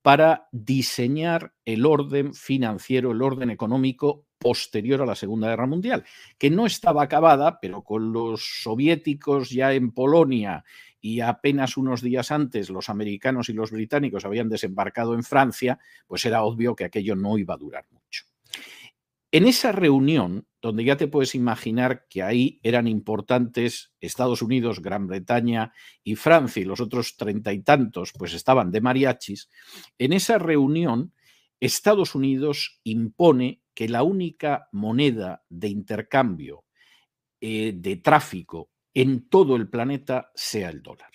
[0.00, 6.04] para diseñar el orden financiero, el orden económico posterior a la Segunda Guerra Mundial,
[6.38, 10.64] que no estaba acabada, pero con los soviéticos ya en Polonia
[11.00, 16.24] y apenas unos días antes los americanos y los británicos habían desembarcado en Francia, pues
[16.24, 18.24] era obvio que aquello no iba a durar mucho.
[19.32, 25.06] En esa reunión, donde ya te puedes imaginar que ahí eran importantes Estados Unidos, Gran
[25.06, 25.72] Bretaña
[26.04, 29.50] y Francia y los otros treinta y tantos, pues estaban de mariachis,
[29.98, 31.12] en esa reunión
[31.60, 36.64] Estados Unidos impone que la única moneda de intercambio
[37.40, 41.10] eh, de tráfico en todo el planeta sea el dólar.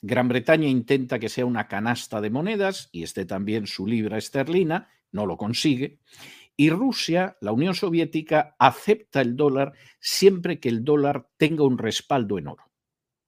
[0.00, 4.88] Gran Bretaña intenta que sea una canasta de monedas y esté también su libra esterlina,
[5.10, 5.98] no lo consigue.
[6.60, 12.36] Y Rusia, la Unión Soviética, acepta el dólar siempre que el dólar tenga un respaldo
[12.36, 12.64] en oro.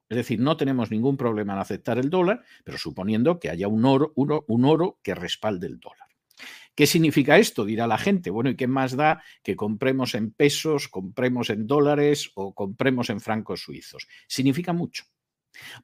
[0.09, 3.85] Es decir, no tenemos ningún problema en aceptar el dólar, pero suponiendo que haya un
[3.85, 6.09] oro, un oro que respalde el dólar.
[6.75, 7.65] ¿Qué significa esto?
[7.65, 8.31] Dirá la gente.
[8.31, 13.21] Bueno, ¿y qué más da que compremos en pesos, compremos en dólares o compremos en
[13.21, 14.09] francos suizos?
[14.27, 15.05] Significa mucho.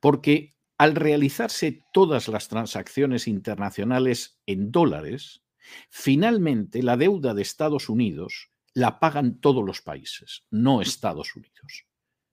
[0.00, 5.45] Porque al realizarse todas las transacciones internacionales en dólares,
[5.90, 11.86] finalmente la deuda de Estados Unidos la pagan todos los países, no Estados Unidos.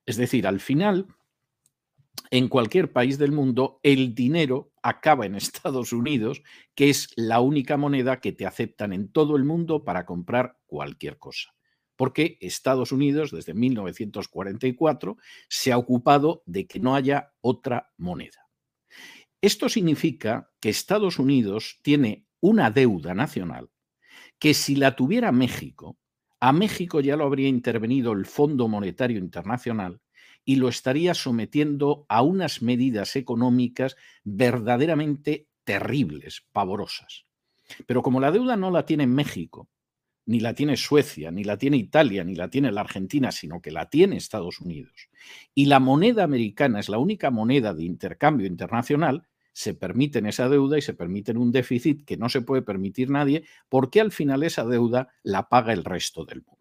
[0.05, 1.07] Es decir, al final,
[2.31, 6.43] en cualquier país del mundo, el dinero acaba en Estados Unidos,
[6.75, 11.17] que es la única moneda que te aceptan en todo el mundo para comprar cualquier
[11.17, 11.53] cosa
[11.95, 15.17] porque Estados Unidos desde 1944
[15.47, 18.49] se ha ocupado de que no haya otra moneda.
[19.41, 23.69] Esto significa que Estados Unidos tiene una deuda nacional
[24.37, 25.97] que si la tuviera México,
[26.41, 30.01] a México ya lo habría intervenido el Fondo Monetario Internacional
[30.43, 37.23] y lo estaría sometiendo a unas medidas económicas verdaderamente terribles, pavorosas.
[37.85, 39.69] Pero como la deuda no la tiene México,
[40.25, 43.71] ni la tiene Suecia, ni la tiene Italia, ni la tiene la Argentina, sino que
[43.71, 45.07] la tiene Estados Unidos.
[45.55, 50.77] Y la moneda americana es la única moneda de intercambio internacional, se permiten esa deuda
[50.77, 54.65] y se permiten un déficit que no se puede permitir nadie porque al final esa
[54.65, 56.59] deuda la paga el resto del mundo.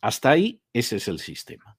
[0.00, 1.78] Hasta ahí ese es el sistema.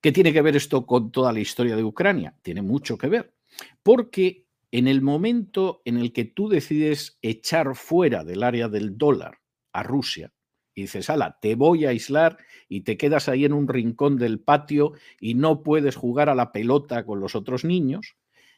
[0.00, 2.34] ¿Qué tiene que ver esto con toda la historia de Ucrania?
[2.42, 3.34] Tiene mucho que ver,
[3.82, 9.40] porque en el momento en el que tú decides echar fuera del área del dólar
[9.72, 10.32] a Rusia,
[10.74, 12.36] y dices, ala, te voy a aislar
[12.68, 16.52] y te quedas ahí en un rincón del patio y no puedes jugar a la
[16.52, 18.16] pelota con los otros niños,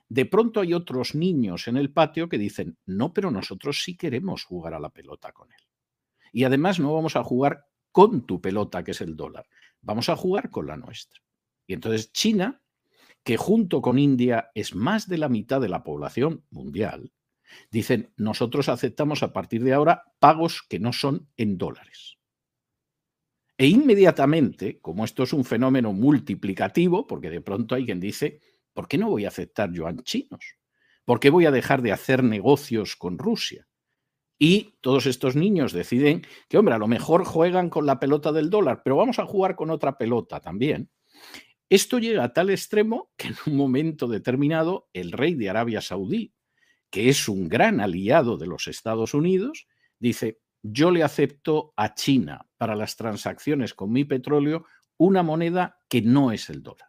[0.09, 4.44] de pronto hay otros niños en el patio que dicen, no, pero nosotros sí queremos
[4.44, 5.61] jugar a la pelota con él.
[6.33, 9.47] Y además no vamos a jugar con tu pelota, que es el dólar,
[9.81, 11.21] vamos a jugar con la nuestra.
[11.66, 12.62] Y entonces China,
[13.23, 17.12] que junto con India es más de la mitad de la población mundial,
[17.71, 22.18] Dicen, nosotros aceptamos a partir de ahora pagos que no son en dólares.
[23.57, 28.40] E inmediatamente, como esto es un fenómeno multiplicativo, porque de pronto hay quien dice,
[28.79, 30.55] ¿por qué no voy a aceptar yuan chinos?
[31.05, 33.67] ¿Por qué voy a dejar de hacer negocios con Rusia?
[34.38, 38.51] Y todos estos niños deciden que, hombre, a lo mejor juegan con la pelota del
[38.51, 40.93] dólar, pero vamos a jugar con otra pelota también.
[41.69, 46.33] Esto llega a tal extremo que en un momento determinado el rey de Arabia Saudí,
[46.88, 49.67] que es un gran aliado de los Estados Unidos,
[49.99, 54.67] dice, yo le acepto a China para las transacciones con mi petróleo
[54.99, 56.87] una moneda que no es el dólar.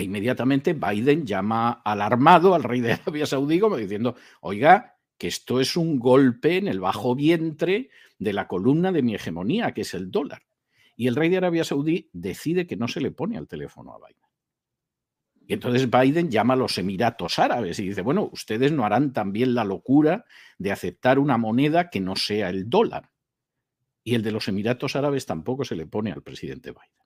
[0.00, 5.60] E inmediatamente Biden llama alarmado al rey de Arabia Saudí como diciendo, oiga, que esto
[5.60, 9.92] es un golpe en el bajo vientre de la columna de mi hegemonía, que es
[9.92, 10.42] el dólar.
[10.96, 13.98] Y el rey de Arabia Saudí decide que no se le pone al teléfono a
[13.98, 14.22] Biden.
[15.46, 19.54] Y entonces Biden llama a los Emiratos Árabes y dice, bueno, ustedes no harán también
[19.54, 20.24] la locura
[20.56, 23.10] de aceptar una moneda que no sea el dólar.
[24.02, 26.99] Y el de los Emiratos Árabes tampoco se le pone al presidente Biden.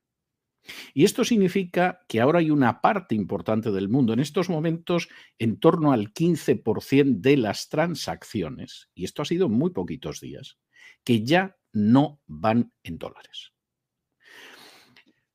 [0.95, 5.59] Y esto significa que ahora hay una parte importante del mundo, en estos momentos en
[5.59, 10.59] torno al 15% de las transacciones, y esto ha sido muy poquitos días,
[11.05, 13.53] que ya no van en dólares.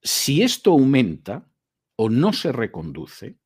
[0.02, 1.50] Si esto aumenta,
[1.96, 3.38] o no se reconduce,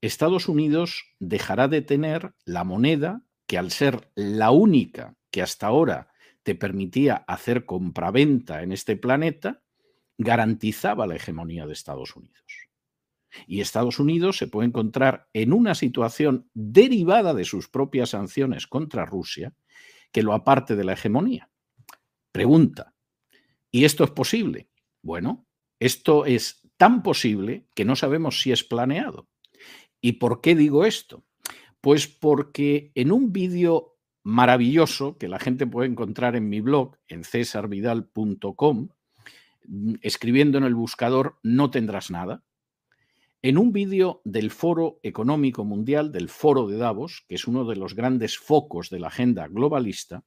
[0.00, 6.10] Estados Unidos dejará de tener la moneda que al ser la única que hasta ahora
[6.42, 9.63] te permitía hacer compraventa en este planeta,
[10.18, 12.68] garantizaba la hegemonía de Estados Unidos.
[13.46, 19.06] Y Estados Unidos se puede encontrar en una situación derivada de sus propias sanciones contra
[19.06, 19.54] Rusia
[20.12, 21.50] que lo aparte de la hegemonía.
[22.30, 22.94] Pregunta,
[23.70, 24.68] ¿y esto es posible?
[25.02, 25.46] Bueno,
[25.80, 29.28] esto es tan posible que no sabemos si es planeado.
[30.00, 31.24] ¿Y por qué digo esto?
[31.80, 37.24] Pues porque en un vídeo maravilloso que la gente puede encontrar en mi blog, en
[37.24, 38.88] cesarvidal.com,
[40.02, 42.42] escribiendo en el buscador no tendrás nada,
[43.42, 47.76] en un vídeo del Foro Económico Mundial, del Foro de Davos, que es uno de
[47.76, 50.24] los grandes focos de la agenda globalista,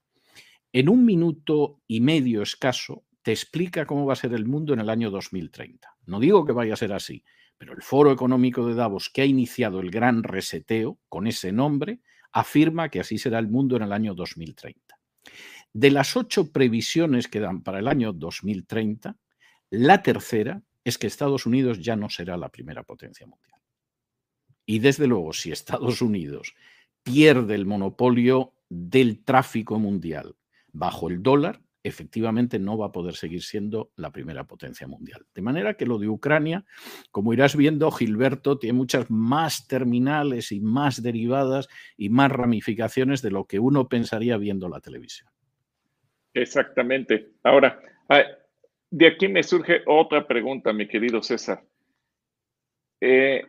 [0.71, 4.81] en un minuto y medio escaso te explica cómo va a ser el mundo en
[4.81, 5.89] el año 2030.
[6.05, 7.23] No digo que vaya a ser así,
[7.57, 12.01] pero el Foro Económico de Davos, que ha iniciado el gran reseteo con ese nombre,
[12.31, 14.99] afirma que así será el mundo en el año 2030.
[15.73, 19.17] De las ocho previsiones que dan para el año 2030,
[19.69, 23.59] la tercera es que Estados Unidos ya no será la primera potencia mundial.
[24.65, 26.53] Y desde luego, si Estados Unidos
[27.03, 30.35] pierde el monopolio del tráfico mundial
[30.71, 35.25] bajo el dólar, efectivamente no va a poder seguir siendo la primera potencia mundial.
[35.33, 36.65] De manera que lo de Ucrania,
[37.11, 43.31] como irás viendo, Gilberto tiene muchas más terminales y más derivadas y más ramificaciones de
[43.31, 45.29] lo que uno pensaría viendo la televisión.
[46.33, 47.31] Exactamente.
[47.43, 48.23] Ahora, ah,
[48.89, 51.63] de aquí me surge otra pregunta, mi querido César.
[53.01, 53.45] Eh,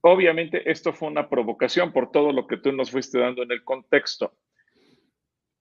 [0.00, 3.62] obviamente esto fue una provocación por todo lo que tú nos fuiste dando en el
[3.62, 4.34] contexto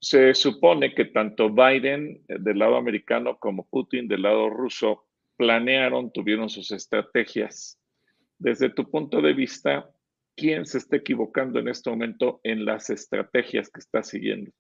[0.01, 6.12] se supone que tanto Biden eh, del lado americano como Putin del lado ruso planearon,
[6.12, 7.79] tuvieron sus estrategias.
[8.38, 9.89] Desde tu punto de vista,
[10.36, 14.51] ¿quién se está equivocando en este momento en las estrategias que está siguiendo?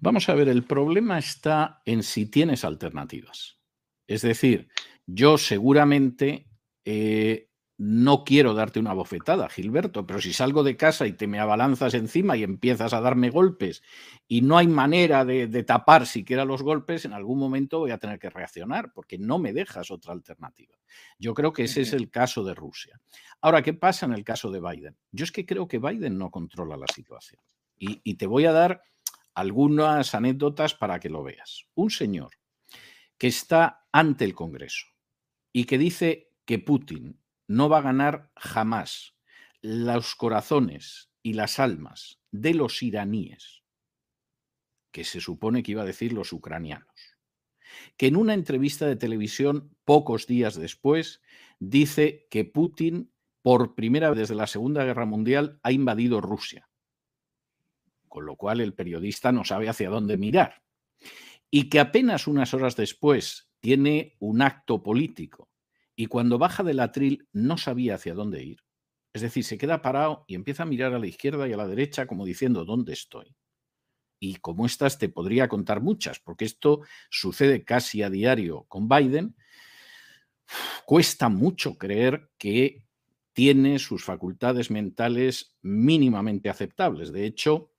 [0.00, 3.58] Vamos a ver, el problema está en si tienes alternativas.
[4.06, 4.68] Es decir,
[5.06, 6.48] yo seguramente
[6.84, 11.38] eh, no quiero darte una bofetada, Gilberto, pero si salgo de casa y te me
[11.38, 13.82] abalanzas encima y empiezas a darme golpes
[14.26, 18.18] y no hay manera de, tapar siquiera los golpes, en algún momento voy a tener
[18.18, 20.76] que reaccionar porque no me dejas otra alternativa.
[21.18, 23.00] Yo creo que ese es el caso de Rusia.
[23.40, 24.96] Ahora, ¿qué pasa en el caso de Biden?
[25.12, 27.40] Yo es que creo que Biden no controla la situación.
[27.78, 28.82] Y, y te voy a dar
[29.38, 31.66] algunas anécdotas para que lo veas.
[31.74, 32.30] Un señor
[33.18, 34.86] que está ante el Congreso
[35.52, 39.14] y que dice que Putin no va a ganar jamás
[39.60, 43.62] los corazones y las almas de los iraníes,
[44.92, 47.16] que se supone que iba a decir los ucranianos,
[47.96, 51.22] que en una entrevista de televisión pocos días después
[51.60, 56.67] dice que Putin por primera vez desde la Segunda Guerra Mundial ha invadido Rusia,
[58.08, 60.62] con lo cual el periodista no sabe hacia dónde mirar,
[61.50, 65.48] y que apenas unas horas después tiene un acto político
[65.96, 68.62] y cuando baja del atril no sabía hacia dónde ir.
[69.12, 71.66] Es decir, se queda parado y empieza a mirar a la izquierda y a la
[71.66, 73.34] derecha como diciendo, ¿dónde estoy?
[74.20, 79.34] Y como estas te podría contar muchas, porque esto sucede casi a diario con Biden.
[80.84, 82.84] Cuesta mucho creer que
[83.32, 87.12] tiene sus facultades mentales mínimamente aceptables.
[87.12, 87.72] De hecho,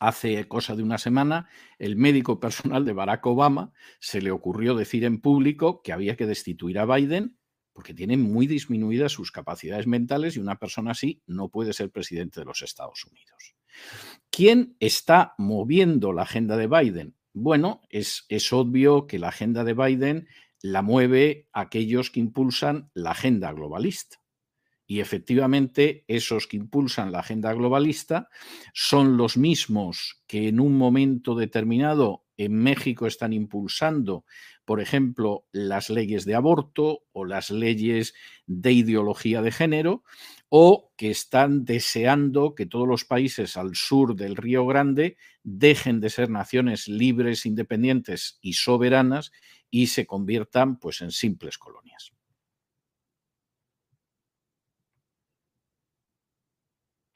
[0.00, 5.04] Hace cosa de una semana, el médico personal de Barack Obama se le ocurrió decir
[5.04, 7.38] en público que había que destituir a Biden
[7.74, 12.40] porque tiene muy disminuidas sus capacidades mentales y una persona así no puede ser presidente
[12.40, 13.56] de los Estados Unidos.
[14.30, 17.16] ¿Quién está moviendo la agenda de Biden?
[17.32, 20.28] Bueno, es, es obvio que la agenda de Biden
[20.60, 24.23] la mueve aquellos que impulsan la agenda globalista.
[24.86, 28.28] Y efectivamente, esos que impulsan la agenda globalista
[28.74, 34.24] son los mismos que en un momento determinado en México están impulsando,
[34.64, 38.14] por ejemplo, las leyes de aborto o las leyes
[38.46, 40.02] de ideología de género,
[40.48, 46.10] o que están deseando que todos los países al sur del Río Grande dejen de
[46.10, 49.32] ser naciones libres, independientes y soberanas
[49.70, 52.13] y se conviertan pues en simples colonias.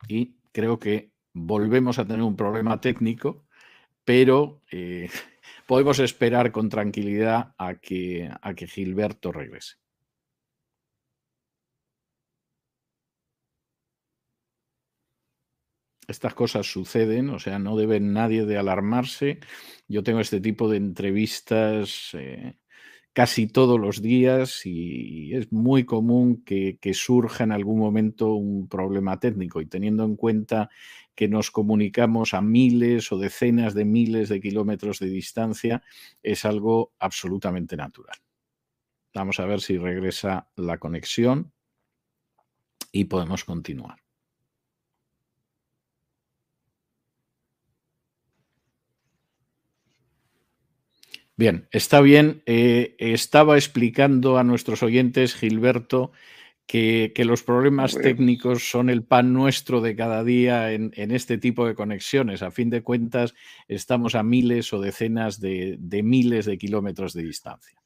[0.09, 3.47] Y creo que volvemos a tener un problema técnico,
[4.05, 5.11] pero eh,
[5.67, 9.77] podemos esperar con tranquilidad a que, a que Gilberto regrese.
[16.09, 19.41] Estas cosas suceden, o sea, no debe nadie de alarmarse.
[19.89, 22.57] Yo tengo este tipo de entrevistas eh,
[23.19, 29.19] casi todos los días y es muy común que, surja en algún momento un problema
[29.19, 30.71] técnico y teniendo en cuenta
[31.17, 35.83] que nos comunicamos a miles o decenas de miles de kilómetros de distancia,
[36.23, 38.19] es algo absolutamente natural.
[39.13, 41.53] Vamos a ver si regresa la conexión
[42.93, 44.08] y podemos continuar.
[51.39, 52.43] Bien, está bien.
[52.47, 56.11] Eh, estaba explicando a nuestros oyentes, Gilberto,
[56.67, 61.77] que, los problemas técnicos son el pan nuestro de cada día en, este tipo de
[61.77, 62.43] conexiones.
[62.43, 63.37] A fin de cuentas,
[63.69, 67.79] estamos a miles o decenas de, de miles de kilómetros de distancia.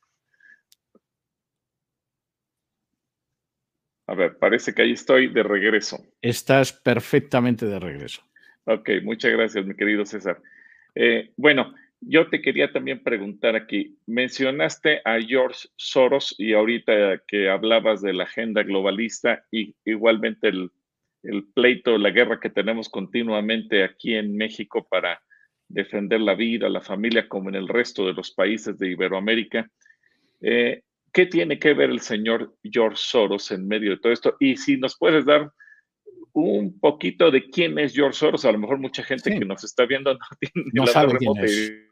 [4.06, 6.06] A ver, parece que ahí estoy de regreso.
[6.22, 8.22] Estás perfectamente de regreso.
[8.64, 10.40] Ok, muchas gracias, mi querido César.
[10.94, 11.74] Eh, bueno,
[12.04, 18.12] yo te quería también preguntar aquí, mencionaste a George Soros y ahorita que hablabas de
[18.12, 20.70] la agenda globalista y igualmente el,
[21.54, 25.22] pleito, la guerra que tenemos continuamente aquí en México para
[25.68, 29.70] defender la vida, la familia, como en el resto de los países de Iberoamérica.
[30.40, 30.82] Eh,
[31.12, 34.36] ¿Qué tiene que ver el señor George Soros en medio de todo esto?
[34.40, 35.52] Y si nos puedes dar
[36.32, 39.86] un poquito de quién es George Soros, a lo mejor mucha gente que nos está
[39.86, 41.91] viendo no tiene no sabe quién es.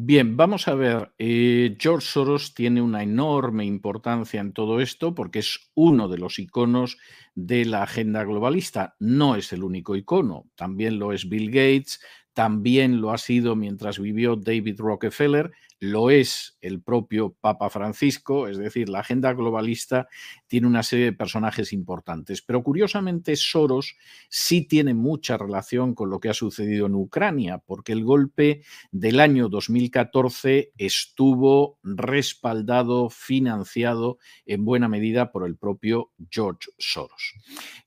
[0.00, 1.12] Bien, vamos a ver.
[1.18, 6.38] Eh, George Soros tiene una enorme importancia en todo esto porque es uno de los
[6.38, 6.98] iconos
[7.38, 8.96] de la agenda globalista.
[8.98, 12.00] No es el único icono, también lo es Bill Gates,
[12.32, 18.58] también lo ha sido mientras vivió David Rockefeller, lo es el propio Papa Francisco, es
[18.58, 20.08] decir, la agenda globalista
[20.48, 23.96] tiene una serie de personajes importantes, pero curiosamente Soros
[24.28, 29.20] sí tiene mucha relación con lo que ha sucedido en Ucrania, porque el golpe del
[29.20, 37.27] año 2014 estuvo respaldado, financiado en buena medida por el propio George Soros.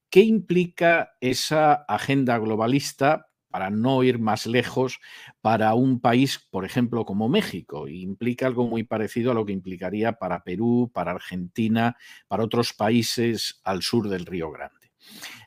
[0.10, 3.28] ¿Qué implica esa agenda globalista?
[3.52, 5.00] para no ir más lejos,
[5.42, 7.88] para un país, por ejemplo, como México.
[7.88, 13.60] Implica algo muy parecido a lo que implicaría para Perú, para Argentina, para otros países
[13.64, 14.94] al sur del Río Grande.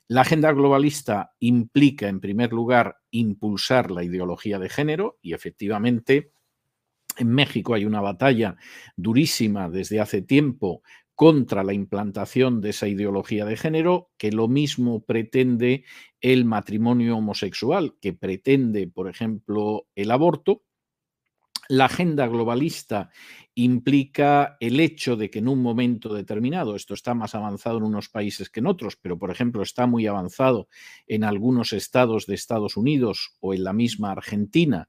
[0.07, 6.33] La agenda globalista implica, en primer lugar, impulsar la ideología de género y efectivamente
[7.17, 8.57] en México hay una batalla
[8.97, 10.83] durísima desde hace tiempo
[11.15, 15.85] contra la implantación de esa ideología de género, que lo mismo pretende
[16.21, 20.64] el matrimonio homosexual, que pretende, por ejemplo, el aborto.
[21.69, 23.11] La agenda globalista
[23.55, 28.09] implica el hecho de que en un momento determinado, esto está más avanzado en unos
[28.09, 30.69] países que en otros, pero por ejemplo está muy avanzado
[31.07, 34.89] en algunos estados de Estados Unidos o en la misma Argentina,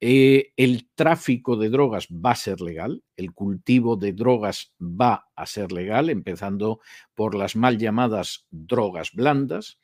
[0.00, 5.46] eh, el tráfico de drogas va a ser legal, el cultivo de drogas va a
[5.46, 6.80] ser legal, empezando
[7.14, 9.78] por las mal llamadas drogas blandas.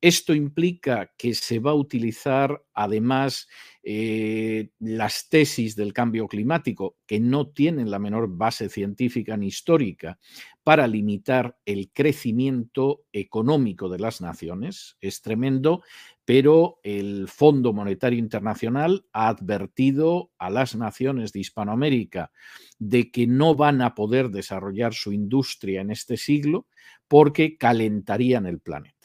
[0.00, 3.48] Esto implica que se va a utilizar además
[3.88, 10.18] eh, las tesis del cambio climático, que no tienen la menor base científica ni histórica,
[10.64, 14.96] para limitar el crecimiento económico de las naciones.
[15.00, 15.84] Es tremendo,
[16.24, 22.32] pero el Fondo Monetario Internacional ha advertido a las naciones de Hispanoamérica
[22.80, 26.66] de que no van a poder desarrollar su industria en este siglo
[27.06, 28.95] porque calentarían el planeta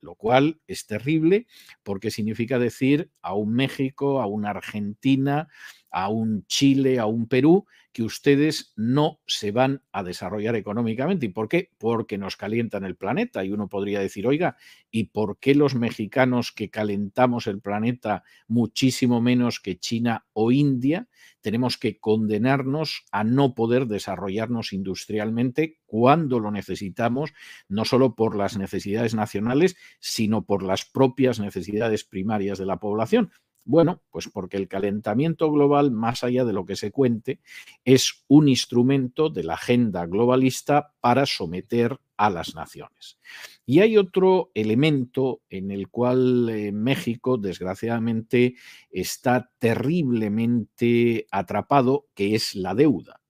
[0.00, 1.46] lo cual es terrible
[1.82, 5.48] porque significa decir a un México, a una Argentina,
[5.90, 11.26] a un Chile, a un Perú, que ustedes no se van a desarrollar económicamente.
[11.26, 11.70] ¿Y por qué?
[11.78, 13.44] Porque nos calientan el planeta.
[13.44, 14.56] Y uno podría decir, oiga,
[14.90, 21.08] ¿y por qué los mexicanos que calentamos el planeta muchísimo menos que China o India,
[21.40, 27.32] tenemos que condenarnos a no poder desarrollarnos industrialmente cuando lo necesitamos,
[27.68, 33.32] no solo por las necesidades nacionales, sino por las propias necesidades primarias de la población?
[33.68, 37.38] Bueno, pues porque el calentamiento global, más allá de lo que se cuente,
[37.84, 43.18] es un instrumento de la agenda globalista para someter a las naciones.
[43.66, 48.54] Y hay otro elemento en el cual eh, México, desgraciadamente,
[48.90, 53.20] está terriblemente atrapado, que es la deuda.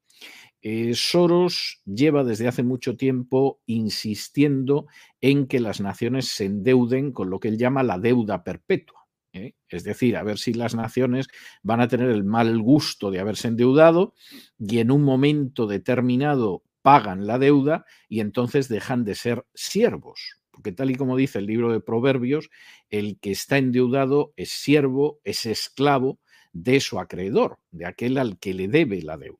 [0.62, 4.86] Eh, Soros lleva desde hace mucho tiempo insistiendo
[5.20, 8.97] en que las naciones se endeuden con lo que él llama la deuda perpetua.
[9.38, 9.54] ¿Eh?
[9.68, 11.28] Es decir, a ver si las naciones
[11.62, 14.14] van a tener el mal gusto de haberse endeudado
[14.58, 20.38] y en un momento determinado pagan la deuda y entonces dejan de ser siervos.
[20.50, 22.50] Porque tal y como dice el libro de Proverbios,
[22.90, 26.18] el que está endeudado es siervo, es esclavo
[26.52, 29.38] de su acreedor, de aquel al que le debe la deuda.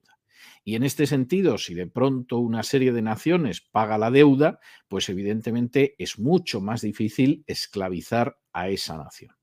[0.62, 5.09] Y en este sentido, si de pronto una serie de naciones paga la deuda, pues
[5.09, 9.38] evidentemente es mucho más difícil esclavizar a esa nación.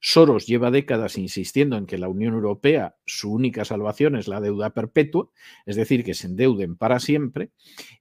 [0.00, 4.70] Soros lleva décadas insistiendo en que la Unión Europea su única salvación es la deuda
[4.70, 5.30] perpetua,
[5.66, 7.52] es decir, que se endeuden para siempre,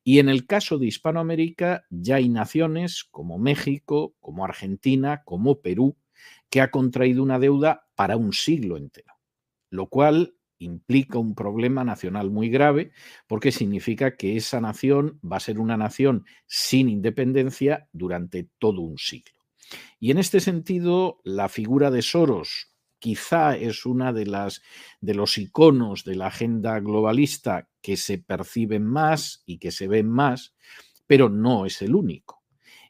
[0.04, 5.98] y en el caso de Hispanoamérica ya hay naciones como México, como Argentina, como Perú,
[6.50, 9.14] que ha contraído una deuda para un siglo entero,
[9.70, 12.92] lo cual implica un problema nacional muy grave
[13.28, 18.98] porque significa que esa nación va a ser una nación sin independencia durante todo un
[18.98, 19.41] siglo.
[20.00, 24.62] Y en este sentido, la figura de Soros quizá es una de las
[25.02, 30.08] de los iconos de la agenda globalista que se perciben más y que se ven
[30.08, 30.54] más,
[31.08, 32.44] pero no es el único.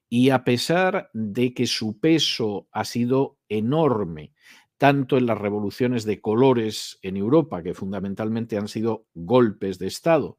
[0.09, 4.33] Y a pesar de que su peso ha sido enorme,
[4.77, 10.37] tanto en las revoluciones de colores en Europa, que fundamentalmente han sido golpes de Estado,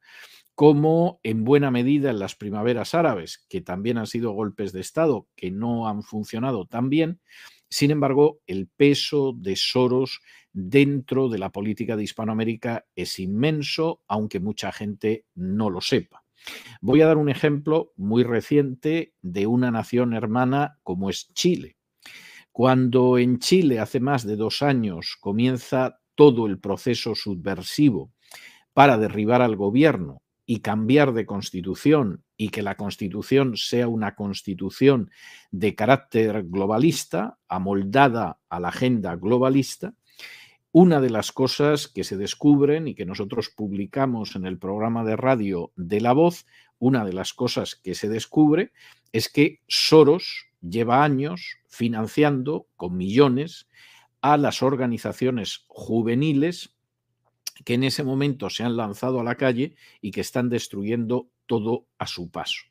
[0.55, 5.29] como en buena medida en las primaveras árabes, que también han sido golpes de Estado
[5.35, 7.21] que no han funcionado tan bien.
[7.71, 10.21] Sin embargo, el peso de Soros
[10.53, 16.23] dentro de la política de Hispanoamérica es inmenso, aunque mucha gente no lo sepa.
[16.81, 21.77] Voy a dar un ejemplo muy reciente de una nación hermana como es Chile.
[22.51, 28.13] Cuando en Chile hace más de dos años comienza todo el proceso subversivo
[28.75, 35.11] para derribar al gobierno y cambiar de constitución y que la constitución sea una constitución
[35.51, 39.95] de carácter globalista, amoldada a la agenda globalista,
[40.72, 45.16] una de las cosas que se descubren y que nosotros publicamos en el programa de
[45.16, 46.47] radio de La Voz,
[46.78, 48.72] una de las cosas que se descubre
[49.12, 53.68] es que Soros lleva años financiando con millones
[54.22, 56.74] a las organizaciones juveniles
[57.65, 61.87] que en ese momento se han lanzado a la calle y que están destruyendo todo
[61.99, 62.63] a su paso.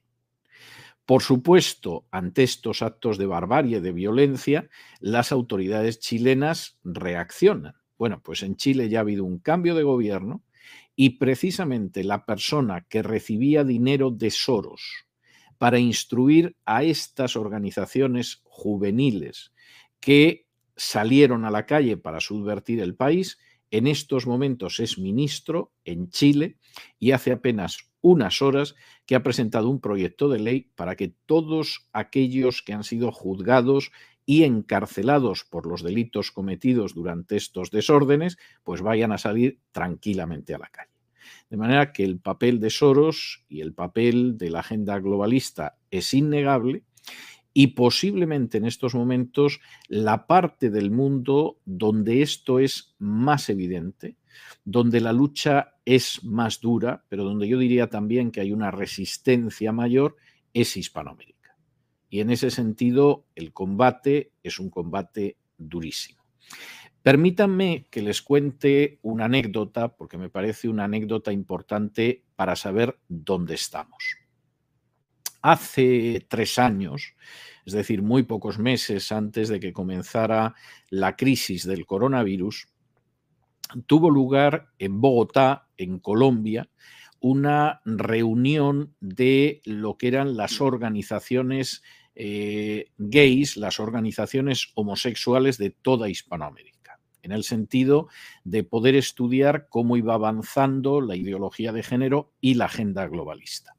[1.06, 4.70] Por supuesto, ante estos actos de barbarie, de violencia,
[5.00, 7.76] las autoridades chilenas reaccionan.
[7.98, 10.44] Bueno, pues en Chile ya ha habido un cambio de gobierno
[10.96, 15.06] y precisamente la persona que recibía dinero de Soros
[15.58, 19.52] para instruir a estas organizaciones juveniles
[20.00, 23.38] que salieron a la calle para subvertir el país,
[23.72, 26.58] en estos momentos es ministro en Chile
[27.00, 31.90] y hace apenas unas horas que ha presentado un proyecto de ley para que todos
[31.94, 33.92] aquellos que han sido juzgados
[34.26, 40.60] y encarcelados por los delitos cometidos durante estos desórdenes, pues vayan a salir tranquilamente a
[40.60, 40.92] la calle.
[41.50, 46.14] De manera que el papel de Soros y el papel de la agenda globalista es
[46.14, 46.84] innegable
[47.54, 54.18] y posiblemente en estos momentos la parte del mundo donde esto es más evidente,
[54.64, 59.72] donde la lucha es más dura, pero donde yo diría también que hay una resistencia
[59.72, 60.16] mayor,
[60.54, 61.58] es Hispanoamérica.
[62.10, 66.22] Y en ese sentido, el combate es un combate durísimo.
[67.02, 73.56] Permítanme que les cuente una anécdota, porque me parece una anécdota importante para saber dónde
[73.56, 74.21] estamos.
[75.42, 77.16] Hace tres años,
[77.66, 80.56] es decir, muy pocos meses antes de que comenzara
[80.90, 82.68] la crisis del coronavirus,
[83.86, 86.70] tuvo lugar en Bogotá, en Colombia,
[87.20, 91.84] una reunión de lo que eran las organizaciones
[92.16, 98.10] eh, gays, las organizaciones homosexuales de toda Hispanoamérica, en el sentido
[98.44, 103.76] de poder estudiar cómo iba avanzando la ideología de género y la agenda globalista.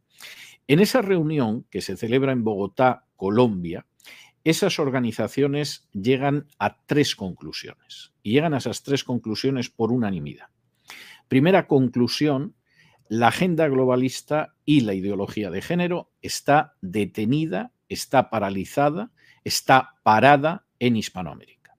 [0.69, 3.87] En esa reunión que se celebra en Bogotá, Colombia,
[4.45, 10.47] esas organizaciones llegan a tres conclusiones y llegan a esas tres conclusiones por unanimidad.
[11.29, 12.55] Primera conclusión,
[13.09, 19.13] la agenda globalista y la ideología de género está detenida, está paralizada,
[19.45, 21.77] está parada en Hispanoamérica.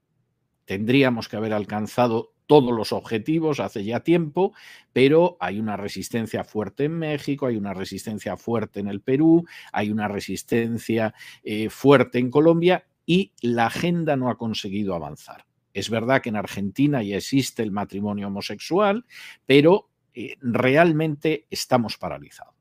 [0.64, 4.52] Tendríamos que haber alcanzado todos los objetivos hace ya tiempo,
[4.92, 9.90] pero hay una resistencia fuerte en México, hay una resistencia fuerte en el Perú, hay
[9.90, 15.46] una resistencia eh, fuerte en Colombia y la agenda no ha conseguido avanzar.
[15.72, 19.04] Es verdad que en Argentina ya existe el matrimonio homosexual,
[19.44, 22.54] pero eh, realmente estamos paralizados.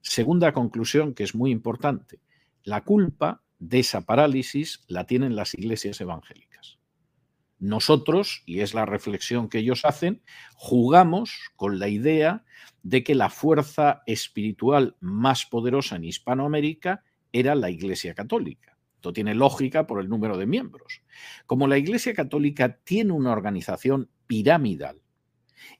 [0.00, 2.20] Segunda conclusión que es muy importante,
[2.64, 6.77] la culpa de esa parálisis la tienen las iglesias evangélicas.
[7.58, 10.22] Nosotros, y es la reflexión que ellos hacen,
[10.54, 12.44] jugamos con la idea
[12.82, 17.02] de que la fuerza espiritual más poderosa en Hispanoamérica
[17.32, 18.78] era la Iglesia Católica.
[18.94, 21.02] Esto tiene lógica por el número de miembros.
[21.46, 25.00] Como la Iglesia Católica tiene una organización piramidal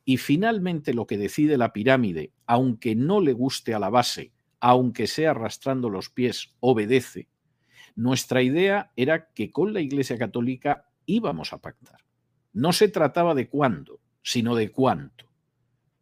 [0.04, 5.06] y finalmente lo que decide la pirámide, aunque no le guste a la base, aunque
[5.06, 7.28] sea arrastrando los pies, obedece,
[7.94, 12.00] nuestra idea era que con la Iglesia Católica íbamos a pactar.
[12.52, 15.26] No se trataba de cuándo, sino de cuánto.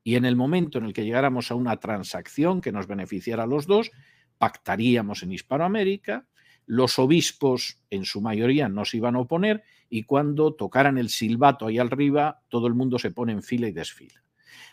[0.03, 3.47] Y en el momento en el que llegáramos a una transacción que nos beneficiara a
[3.47, 3.91] los dos,
[4.39, 6.27] pactaríamos en Hispanoamérica,
[6.67, 11.67] los obispos en su mayoría no se iban a oponer y cuando tocaran el silbato
[11.67, 14.25] ahí arriba, todo el mundo se pone en fila y desfila.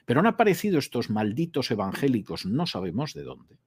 [0.05, 3.59] Pero han aparecido estos malditos evangélicos, no sabemos de dónde.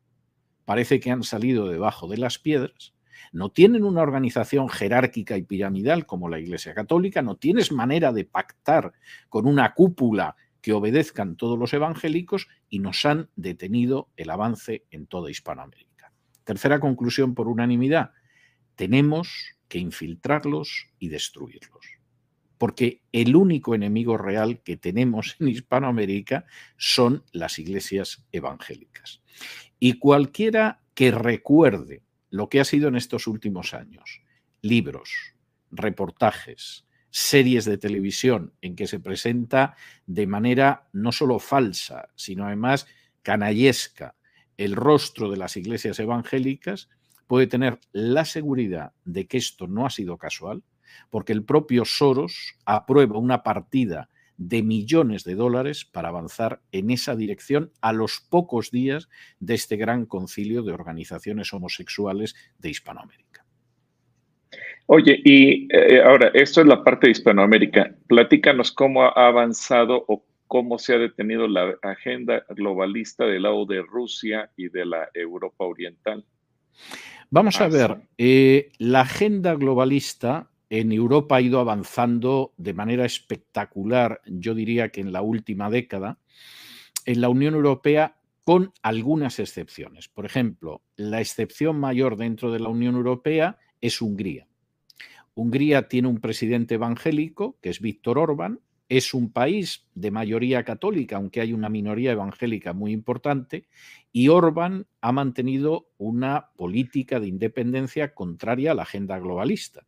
[0.64, 2.95] Parece que han salido debajo de las piedras
[3.33, 8.24] no tienen una organización jerárquica y piramidal como la Iglesia Católica, no tienes manera de
[8.24, 8.93] pactar
[9.29, 15.07] con una cúpula que obedezcan todos los evangélicos y nos han detenido el avance en
[15.07, 16.12] toda Hispanoamérica.
[16.45, 18.12] Tercera conclusión por unanimidad,
[18.74, 21.87] tenemos que infiltrarlos y destruirlos.
[22.59, 26.47] Porque el único enemigo real que tenemos en Hispanoamérica
[26.77, 29.22] son las iglesias evangélicas.
[29.79, 34.22] Y cualquiera que recuerde lo que ha sido en estos últimos años.
[34.62, 35.35] Libros,
[35.70, 42.87] reportajes, series de televisión en que se presenta de manera no solo falsa, sino además
[43.22, 44.16] canallesca
[44.57, 46.89] el rostro de las iglesias evangélicas,
[47.27, 50.62] puede tener la seguridad de que esto no ha sido casual,
[51.11, 57.16] porque el propio Soros aprueba una partida de millones de dólares para avanzar en esa
[57.16, 59.09] dirección a los pocos días
[59.41, 63.45] de este gran concilio de organizaciones homosexuales de Hispanoamérica.
[64.87, 67.93] Oye, y eh, ahora, esto es la parte de Hispanoamérica.
[68.07, 73.82] Platícanos cómo ha avanzado o cómo se ha detenido la agenda globalista del lado de
[73.82, 76.24] Rusia y de la Europa Oriental.
[77.30, 84.20] Vamos a ver, eh, la agenda globalista en Europa ha ido avanzando de manera espectacular,
[84.26, 86.18] yo diría que en la última década,
[87.04, 90.08] en la Unión Europea con algunas excepciones.
[90.08, 94.46] Por ejemplo, la excepción mayor dentro de la Unión Europea es Hungría.
[95.34, 101.16] Hungría tiene un presidente evangélico, que es Víctor Orbán, es un país de mayoría católica,
[101.16, 103.66] aunque hay una minoría evangélica muy importante,
[104.12, 109.86] y Orbán ha mantenido una política de independencia contraria a la agenda globalista,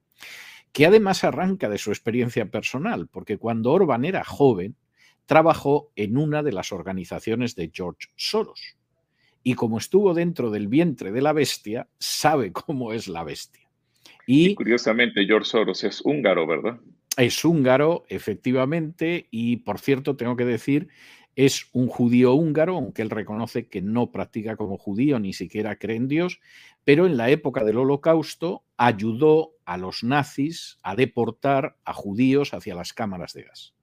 [0.73, 4.77] que además arranca de su experiencia personal, porque cuando Orbán era joven,
[5.27, 8.77] trabajó en una de las organizaciones de George Soros.
[9.43, 13.69] Y como estuvo dentro del vientre de la bestia, sabe cómo es la bestia.
[14.27, 16.79] Y, y curiosamente, George Soros es húngaro, ¿verdad?
[17.17, 20.89] Es húngaro, efectivamente, y por cierto, tengo que decir,
[21.39, 25.95] es un judío húngaro, aunque él reconoce que no practica como judío, ni siquiera cree
[25.95, 26.41] en Dios,
[26.83, 32.75] pero en la época del holocausto ayudó a los nazis a deportar a judíos hacia
[32.75, 33.77] las cámaras de gas.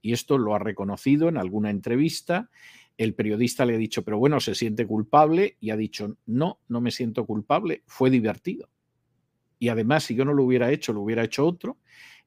[0.00, 2.48] Y esto lo ha reconocido en alguna entrevista.
[2.96, 6.80] El periodista le ha dicho, pero bueno, se siente culpable y ha dicho, no, no
[6.80, 8.70] me siento culpable, fue divertido.
[9.58, 11.76] Y además, si yo no lo hubiera hecho, lo hubiera hecho otro.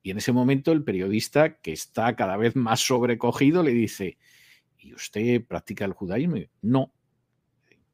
[0.03, 4.19] Y en ese momento el periodista, que está cada vez más sobrecogido, le dice,
[4.85, 6.37] ¿y usted practica el judaísmo?
[6.61, 6.91] no.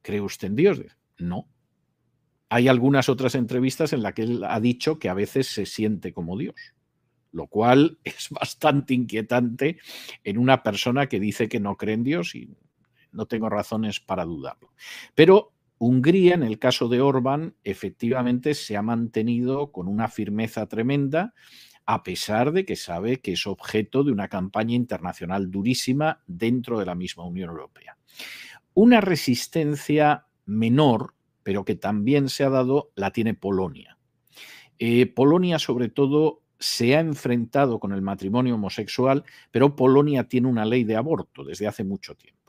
[0.01, 0.81] ¿Cree usted en Dios?
[1.19, 1.47] No.
[2.49, 6.11] Hay algunas otras entrevistas en las que él ha dicho que a veces se siente
[6.11, 6.55] como Dios,
[7.31, 9.77] lo cual es bastante inquietante
[10.23, 12.49] en una persona que dice que no cree en Dios y
[13.11, 14.73] no tengo razones para dudarlo.
[15.15, 21.33] Pero Hungría, en el caso de Orbán, efectivamente se ha mantenido con una firmeza tremenda
[21.91, 26.85] a pesar de que sabe que es objeto de una campaña internacional durísima dentro de
[26.85, 27.97] la misma Unión Europea.
[28.73, 33.97] Una resistencia menor, pero que también se ha dado, la tiene Polonia.
[34.79, 40.63] Eh, Polonia, sobre todo, se ha enfrentado con el matrimonio homosexual, pero Polonia tiene una
[40.63, 42.40] ley de aborto desde hace mucho tiempo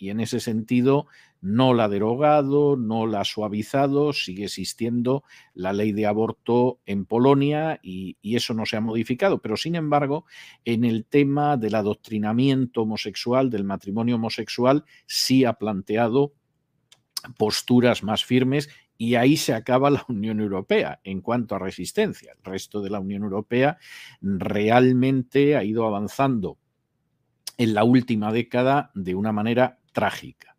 [0.00, 1.06] y en ese sentido
[1.42, 7.04] no la ha derogado, no la ha suavizado, sigue existiendo la ley de aborto en
[7.04, 9.42] Polonia y, eso no se ha modificado.
[9.42, 10.24] Pero sin embargo,
[10.64, 16.32] en el tema del adoctrinamiento homosexual, del matrimonio homosexual, sí ha planteado
[17.36, 22.32] posturas más firmes y ahí se acaba la Unión Europea en cuanto a resistencia.
[22.38, 23.76] El resto de la Unión Europea
[24.22, 26.58] realmente ha ido avanzando
[27.60, 30.56] en la última década de una manera trágica.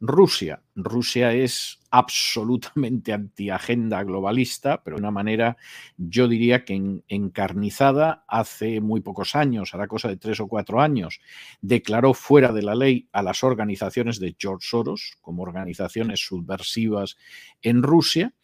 [0.00, 0.62] Rusia.
[0.74, 5.56] Rusia es absolutamente antiagenda globalista, pero de una manera,
[5.96, 11.20] yo diría que encarnizada, hace muy pocos años, hará cosa de tres o cuatro años,
[11.62, 17.16] declaró fuera de la ley a las organizaciones de George Soros como organizaciones subversivas
[17.62, 18.34] en Rusia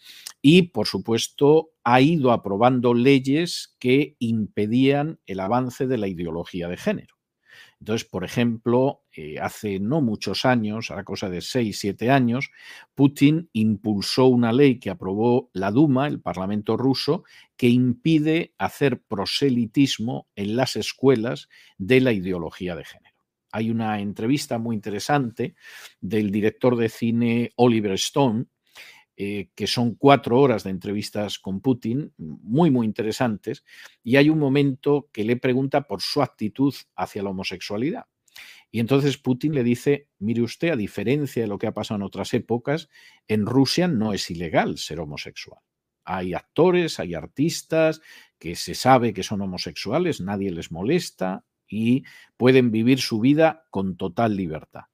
[0.41, 6.77] y, por supuesto, ha ido aprobando leyes que impedían el avance de la ideología de
[6.77, 7.17] género.
[7.81, 12.51] Entonces, por ejemplo, eh, hace no muchos años, a la cosa de seis, siete años,
[12.95, 17.25] Putin impulsó una ley que aprobó la Duma, el Parlamento ruso,
[17.57, 23.17] que impide hacer proselitismo en las escuelas de la ideología de género.
[23.53, 25.57] Hay una entrevista muy interesante
[26.01, 28.47] del director de cine Oliver Stone,
[29.17, 33.65] eh, que son cuatro horas de entrevistas con Putin, muy, muy interesantes,
[34.05, 38.05] y hay un momento que le pregunta por su actitud hacia la homosexualidad.
[38.71, 42.03] Y entonces Putin le dice, mire usted, a diferencia de lo que ha pasado en
[42.03, 42.89] otras épocas,
[43.27, 45.61] en Rusia no es ilegal ser homosexual.
[46.05, 48.01] Hay actores, hay artistas
[48.39, 52.05] que se sabe que son homosexuales, nadie les molesta y
[52.37, 54.85] pueden vivir su vida con total libertad.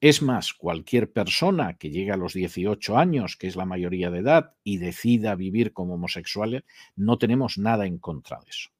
[0.00, 4.18] Es más, cualquier persona que llegue a los 18 años, que es la mayoría de
[4.18, 6.64] edad, y decida vivir como homosexual,
[6.96, 8.70] no tenemos nada en contra de eso.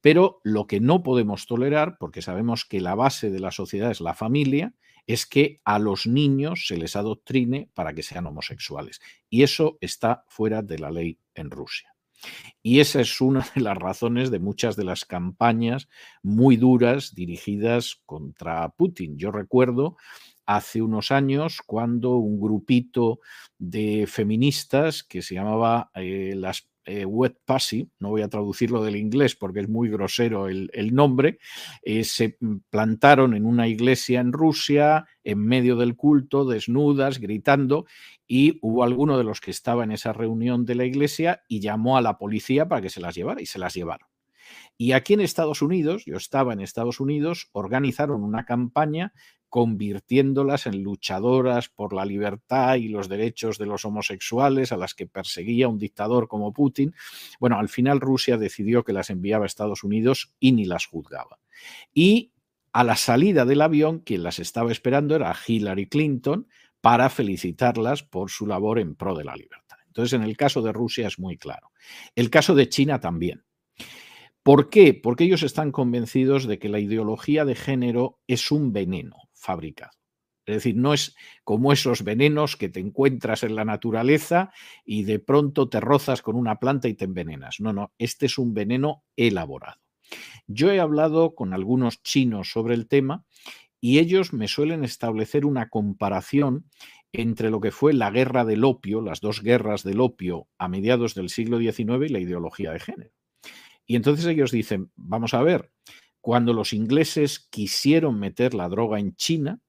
[0.00, 4.00] Pero lo que no podemos tolerar, porque sabemos que la base de la sociedad es
[4.00, 4.74] la familia,
[5.06, 9.00] es que a los niños se les adoctrine para que sean homosexuales.
[9.28, 11.94] Y eso está fuera de la ley en Rusia.
[12.62, 15.88] Y esa es una de las razones de muchas de las campañas
[16.22, 19.18] muy duras dirigidas contra Putin.
[19.18, 19.96] Yo recuerdo
[20.46, 23.20] hace unos años cuando un grupito
[23.58, 27.06] de feministas que se llamaba eh, las eh,
[27.44, 31.38] Passy, no voy a traducirlo del inglés porque es muy grosero el, nombre,
[31.82, 32.36] eh, se
[32.70, 37.86] plantaron en una iglesia en Rusia, en medio del culto, desnudas, gritando,
[38.26, 41.96] y hubo alguno de los que estaba en esa reunión de la iglesia y llamó
[41.96, 44.08] a la policía para que se las llevara y se las llevaron.
[44.76, 49.12] Y aquí en Estados Unidos, yo estaba en Estados Unidos, organizaron una campaña
[49.54, 55.06] convirtiéndolas en luchadoras por la libertad y los derechos de los homosexuales a las que
[55.06, 56.92] perseguía un dictador como Putin.
[57.38, 61.38] Bueno, al final Rusia decidió que las enviaba a Estados Unidos y ni las juzgaba.
[61.94, 62.32] Y
[62.72, 66.48] a la salida del avión, quien las estaba esperando era Hillary Clinton
[66.80, 69.78] para felicitarlas por su labor en pro de la libertad.
[69.86, 71.70] Entonces, en el caso de Rusia es muy claro.
[72.16, 73.44] El caso de China también.
[74.42, 74.94] ¿Por qué?
[74.94, 79.92] Porque ellos están convencidos de que la ideología de género es un veneno fabricado.
[80.46, 84.52] Es decir, no es como esos venenos que te encuentras en la naturaleza
[84.84, 87.60] y de pronto te rozas con una planta y te envenenas.
[87.60, 89.80] No, no, este es un veneno elaborado.
[90.46, 93.24] Yo he hablado con algunos chinos sobre el tema
[93.80, 96.68] y ellos me suelen establecer una comparación
[97.12, 101.14] entre lo que fue la guerra del opio, las dos guerras del opio a mediados
[101.14, 103.12] del siglo XIX y la ideología de género.
[103.86, 105.70] Y entonces ellos dicen, vamos a ver,
[106.24, 109.60] cuando los ingleses quisieron meter la droga en China,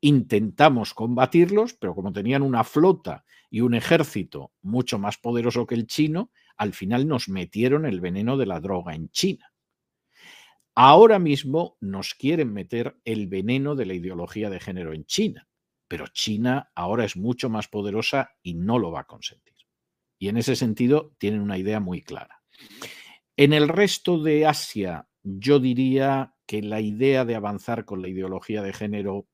[0.00, 5.88] intentamos combatirlos, pero como tenían una flota y un ejército mucho más poderoso que el
[5.88, 9.52] chino, al final nos metieron el veneno de la droga en China.
[10.76, 15.48] Ahora mismo nos quieren meter el veneno de la ideología de género en China,
[15.88, 19.56] pero China ahora es mucho más poderosa y no lo va a consentir.
[20.20, 22.44] Y en ese sentido tienen una idea muy clara.
[23.36, 28.62] En el resto de Asia yo diría que la idea de avanzar con la ideología
[28.62, 29.26] de género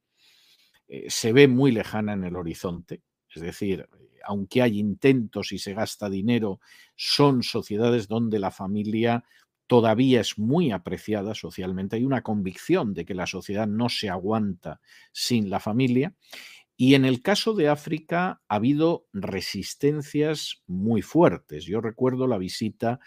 [0.89, 3.03] eh, se ve muy lejana en el horizonte.
[3.29, 3.89] Es decir,
[4.25, 6.61] aunque hay intentos y se gasta dinero,
[6.97, 9.25] son sociedades donde la familia
[9.67, 11.97] todavía es muy apreciada socialmente.
[11.97, 14.81] Hay una convicción de que la sociedad no se aguanta
[15.13, 16.15] sin la familia.
[16.77, 21.65] Y en el caso de África ha habido resistencias muy fuertes.
[21.65, 22.99] Yo recuerdo la visita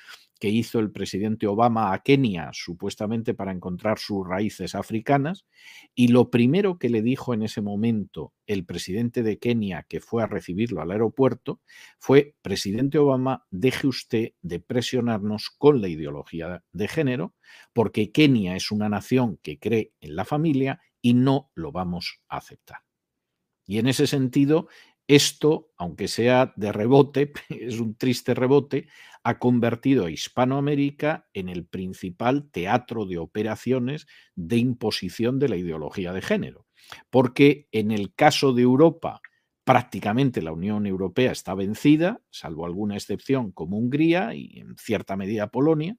[0.46, 5.48] que hizo el presidente Obama a Kenia, supuestamente para encontrar sus raíces africanas,
[5.96, 10.22] y lo primero que le dijo en ese momento el presidente de Kenia, que fue
[10.22, 11.62] a recibirlo al aeropuerto,
[11.98, 17.34] fue, presidente Obama, deje usted de presionarnos con la ideología de género,
[17.74, 22.38] porque Kenia es una nación que cree en la familia y no lo vamos a
[22.38, 22.82] aceptar.
[23.66, 24.68] Y en ese sentido,
[25.08, 28.88] esto, aunque sea de rebote, es un triste rebote,
[29.26, 34.06] ha convertido a Hispanoamérica en el principal teatro de operaciones
[34.36, 36.68] de imposición de la ideología de género.
[37.10, 39.22] Porque en el caso de Europa,
[39.64, 45.50] prácticamente la Unión Europea está vencida, salvo alguna excepción como Hungría y en cierta medida
[45.50, 45.98] Polonia,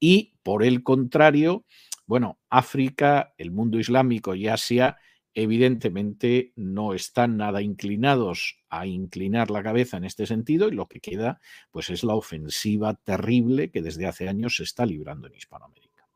[0.00, 1.66] y por el contrario,
[2.06, 4.96] bueno, África, el mundo islámico y Asia
[5.34, 11.00] evidentemente no están nada inclinados a inclinar la cabeza en este sentido y lo que
[11.00, 16.06] queda pues es la ofensiva terrible que desde hace años se está librando en Hispanoamérica.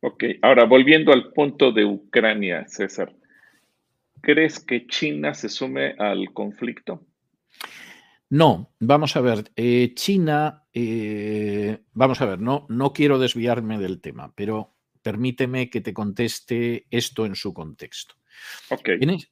[0.00, 3.14] Ok, ahora volviendo al punto de Ucrania, César,
[4.20, 7.06] ¿crees que China se sume al conflicto?
[8.30, 14.00] No, vamos a ver, eh, China, eh, vamos a ver, no, no quiero desviarme del
[14.00, 18.14] tema, pero permíteme que te conteste esto en su contexto.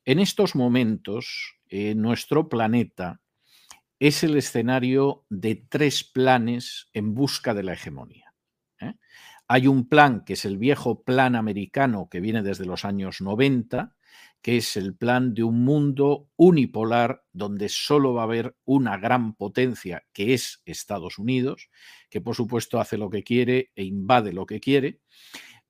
[0.05, 3.21] En, estos momentos, eh, nuestro planeta
[3.99, 8.35] es el escenario de tres planes en busca de la hegemonía.
[8.81, 8.95] ¿eh?
[9.49, 13.95] Hay un plan que es el viejo plan americano que viene desde los años 90,
[14.43, 19.35] que es el plan de un mundo unipolar donde solo va a haber una gran
[19.35, 21.69] potencia, que es Estados Unidos,
[22.09, 25.01] que por supuesto hace lo que quiere e invade lo que quiere.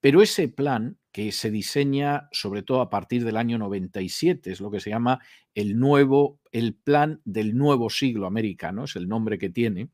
[0.01, 4.71] Pero ese plan que se diseña sobre todo a partir del año 97, es lo
[4.71, 5.21] que se llama
[5.55, 9.91] el nuevo, el plan del nuevo siglo americano, es el nombre que tiene.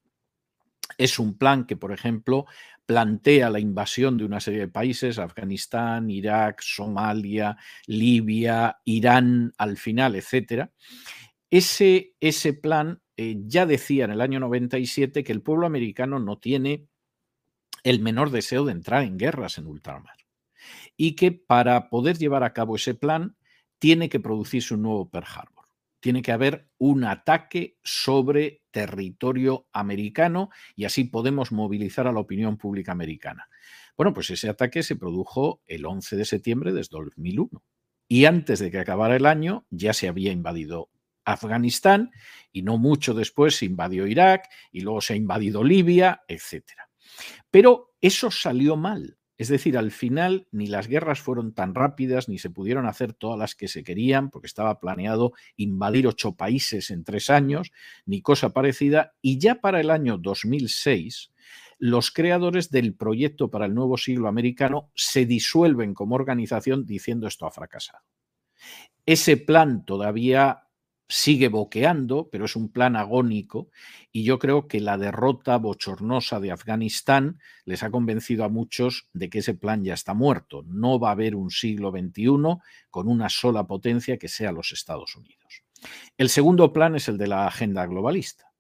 [0.99, 2.47] Es un plan que, por ejemplo,
[2.87, 10.15] plantea la invasión de una serie de países, Afganistán, Irak, Somalia, Libia, Irán, al final,
[10.15, 10.71] etc.
[11.51, 16.39] Ese, ese plan eh, ya decía en el año 97 que el pueblo americano no
[16.39, 16.87] tiene
[17.87, 20.17] el menor deseo de entrar en guerras en ultramar.
[20.97, 23.37] Y que para poder llevar a cabo ese plan
[23.79, 25.67] tiene que producirse un nuevo Pearl Harbor.
[26.01, 32.57] Tiene que haber un ataque sobre territorio americano y así podemos movilizar a la opinión
[32.57, 33.49] pública americana.
[33.97, 37.63] Bueno, pues ese ataque se produjo el 11 de septiembre de 2001
[38.09, 40.91] y antes de que acabara el año ya se había invadido
[41.25, 42.11] Afganistán
[42.51, 46.65] y no mucho después se invadió Irak y luego se ha invadido Libia, etc.
[47.51, 49.19] Pero eso salió mal.
[49.39, 53.39] Es decir, al final ni las guerras fueron tan rápidas, ni se pudieron hacer todas
[53.39, 57.71] las que se querían, porque estaba planeado invadir ocho países en tres años,
[58.07, 59.15] ni cosa parecida.
[59.21, 61.33] Y ya para el año 2006,
[61.79, 67.47] los creadores del proyecto para el nuevo siglo americano se disuelven como organización diciendo esto
[67.47, 68.05] ha fracasado.
[69.05, 70.66] Ese plan todavía
[71.09, 73.71] sigue boqueando, pero es un plan agónico
[74.11, 79.31] y yo creo que la derrota bochornosa de Afganistán les ha convencido a muchos de
[79.31, 80.63] que ese plan ya está muerto.
[80.67, 82.59] No va a haber un siglo XXI
[82.91, 85.63] con una sola potencia que sea los Estados Unidos.
[86.17, 88.53] El segundo plan es el de la agenda globalista.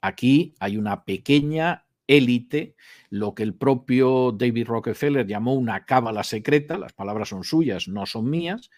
[0.00, 2.74] Aquí hay una pequeña élite,
[3.10, 8.06] lo que el propio David Rockefeller llamó una cábala secreta, las palabras son suyas, no
[8.06, 8.70] son mías,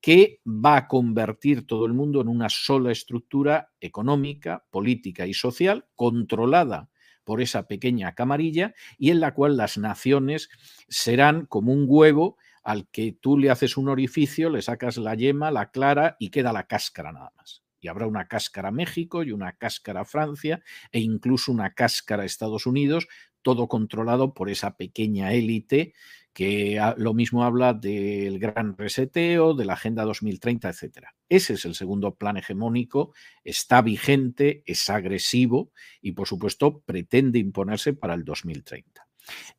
[0.00, 5.86] que va a convertir todo el mundo en una sola estructura económica, política y social
[5.94, 6.90] controlada
[7.24, 10.48] por esa pequeña camarilla y en la cual las naciones
[10.88, 15.50] serán como un huevo al que tú le haces un orificio, le sacas la yema,
[15.50, 19.52] la clara y queda la cáscara nada más y habrá una cáscara México y una
[19.52, 20.62] cáscara Francia
[20.92, 23.08] e incluso una cáscara Estados Unidos,
[23.42, 25.92] todo controlado por esa pequeña élite
[26.32, 31.08] que lo mismo habla del gran reseteo, de la Agenda 2030, etc.
[31.28, 33.12] Ese es el segundo plan hegemónico,
[33.44, 39.06] está vigente, es agresivo y por supuesto pretende imponerse para el 2030.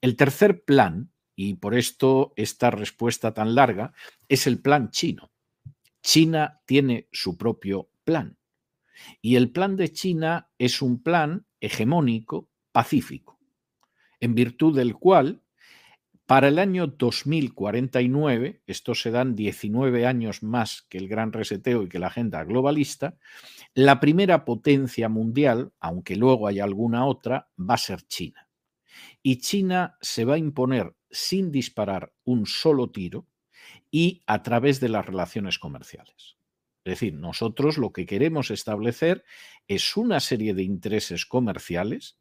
[0.01, 3.93] El tercer plan, y por esto esta respuesta tan larga,
[4.27, 5.31] es el plan chino.
[6.01, 8.37] China tiene su propio plan.
[9.21, 13.39] Y el plan de China es un plan hegemónico, pacífico,
[14.19, 15.43] en virtud del cual
[16.25, 21.89] para el año 2049, estos se dan 19 años más que el gran reseteo y
[21.89, 23.17] que la agenda globalista,
[23.73, 28.47] la primera potencia mundial, aunque luego haya alguna otra, va a ser China.
[29.21, 33.27] Y China se va a imponer sin disparar un solo tiro
[33.91, 36.37] y a través de las relaciones comerciales.
[36.85, 39.23] Es decir, nosotros lo que queremos establecer
[39.67, 42.17] es una serie de intereses comerciales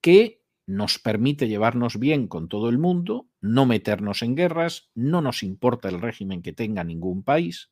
[0.00, 5.42] que nos permite llevarnos bien con todo el mundo, no meternos en guerras, no nos
[5.42, 7.70] importa el régimen que tenga ningún país.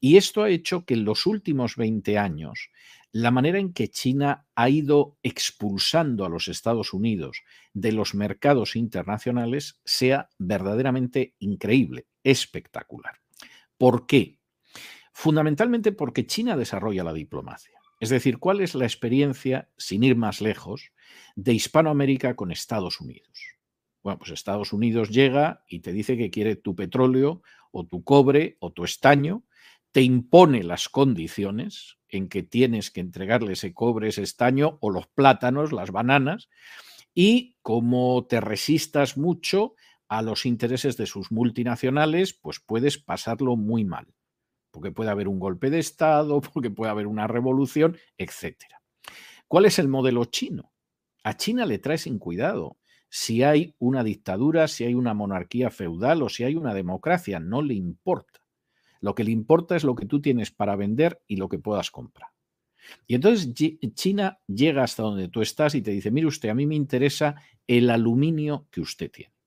[0.00, 2.70] Y esto ha hecho que en los últimos 20 años
[3.10, 8.76] la manera en que China ha ido expulsando a los Estados Unidos de los mercados
[8.76, 13.18] internacionales sea verdaderamente increíble, espectacular.
[13.78, 14.37] ¿Por qué?
[15.20, 17.76] Fundamentalmente porque China desarrolla la diplomacia.
[17.98, 20.92] Es decir, ¿cuál es la experiencia, sin ir más lejos,
[21.34, 23.56] de Hispanoamérica con Estados Unidos?
[24.04, 27.42] Bueno, pues Estados Unidos llega y te dice que quiere tu petróleo
[27.72, 29.42] o tu cobre o tu estaño,
[29.90, 35.08] te impone las condiciones en que tienes que entregarle ese cobre, ese estaño o los
[35.08, 36.48] plátanos, las bananas,
[37.12, 39.74] y como te resistas mucho
[40.06, 44.06] a los intereses de sus multinacionales, pues puedes pasarlo muy mal
[44.70, 48.56] porque puede haber un golpe de Estado, porque puede haber una revolución, etc.
[49.46, 50.72] ¿Cuál es el modelo chino?
[51.24, 52.78] A China le trae sin cuidado
[53.10, 57.62] si hay una dictadura, si hay una monarquía feudal o si hay una democracia, no
[57.62, 58.40] le importa.
[59.00, 61.90] Lo que le importa es lo que tú tienes para vender y lo que puedas
[61.90, 62.30] comprar.
[63.06, 63.52] Y entonces
[63.94, 67.36] China llega hasta donde tú estás y te dice, mire usted, a mí me interesa
[67.66, 69.37] el aluminio que usted tiene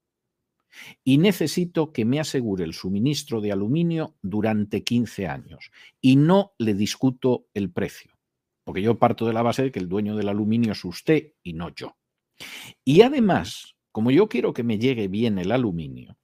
[1.03, 6.73] y necesito que me asegure el suministro de aluminio durante 15 años y no le
[6.73, 8.17] discuto el precio,
[8.63, 11.53] porque yo parto de la base de que el dueño del aluminio es usted y
[11.53, 11.97] no yo.
[12.83, 16.17] Y además, como yo quiero que me llegue bien el aluminio,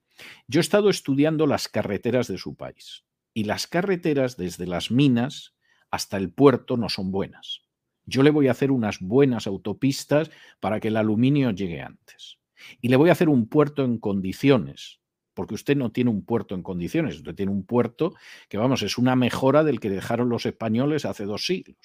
[0.47, 5.55] yo he estado estudiando las carreteras de su país y las carreteras desde las minas
[5.91, 7.61] hasta el puerto no son buenas.
[8.05, 12.36] Yo le voy a hacer unas buenas autopistas para que el aluminio llegue antes.
[12.81, 14.99] Y le voy a hacer un puerto en condiciones,
[15.33, 18.15] porque usted no tiene un puerto en condiciones, usted tiene un puerto
[18.49, 21.77] que, vamos, es una mejora del que dejaron los españoles hace dos siglos.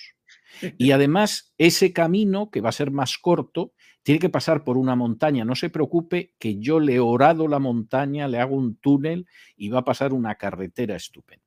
[0.78, 4.96] Y además, ese camino, que va a ser más corto, tiene que pasar por una
[4.96, 5.44] montaña.
[5.44, 9.68] No se preocupe que yo le he orado la montaña, le hago un túnel y
[9.68, 11.44] va a pasar una carretera estupenda.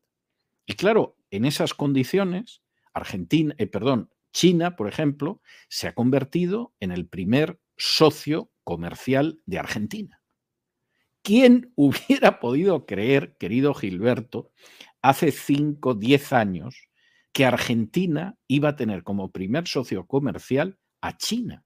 [0.66, 2.62] Y claro, en esas condiciones,
[2.94, 9.60] Argentina, eh, perdón, China, por ejemplo, se ha convertido en el primer socio comercial de
[9.60, 10.22] Argentina.
[11.24, 14.52] ¿Quién hubiera podido creer, querido Gilberto,
[15.02, 16.90] hace 5, 10 años,
[17.34, 21.64] que Argentina iba a tener como primer socio comercial a China?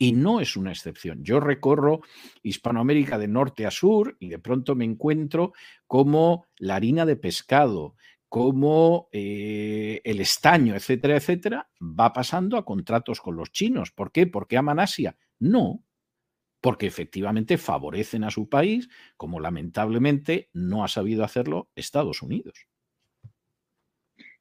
[0.00, 1.24] Y no es una excepción.
[1.24, 2.02] Yo recorro
[2.42, 5.52] Hispanoamérica de norte a sur y de pronto me encuentro
[5.88, 7.96] como la harina de pescado,
[8.28, 13.90] cómo eh, el estaño, etcétera, etcétera, va pasando a contratos con los chinos.
[13.90, 14.28] ¿Por qué?
[14.28, 15.16] ¿Porque aman Asia?
[15.38, 15.84] No,
[16.60, 22.66] porque efectivamente favorecen a su país, como lamentablemente no ha sabido hacerlo Estados Unidos.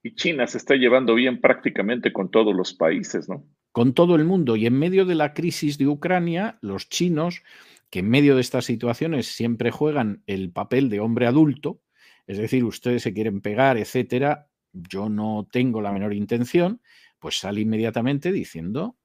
[0.01, 3.45] Y China se está llevando bien prácticamente con todos los países, ¿no?
[3.71, 4.55] Con todo el mundo.
[4.55, 7.43] Y en medio de la crisis de Ucrania, los chinos,
[7.89, 11.81] que en medio de estas situaciones siempre juegan el papel de hombre adulto,
[12.25, 16.81] es decir, ustedes se quieren pegar, etcétera, yo no tengo la menor intención,
[17.19, 18.97] pues sale inmediatamente diciendo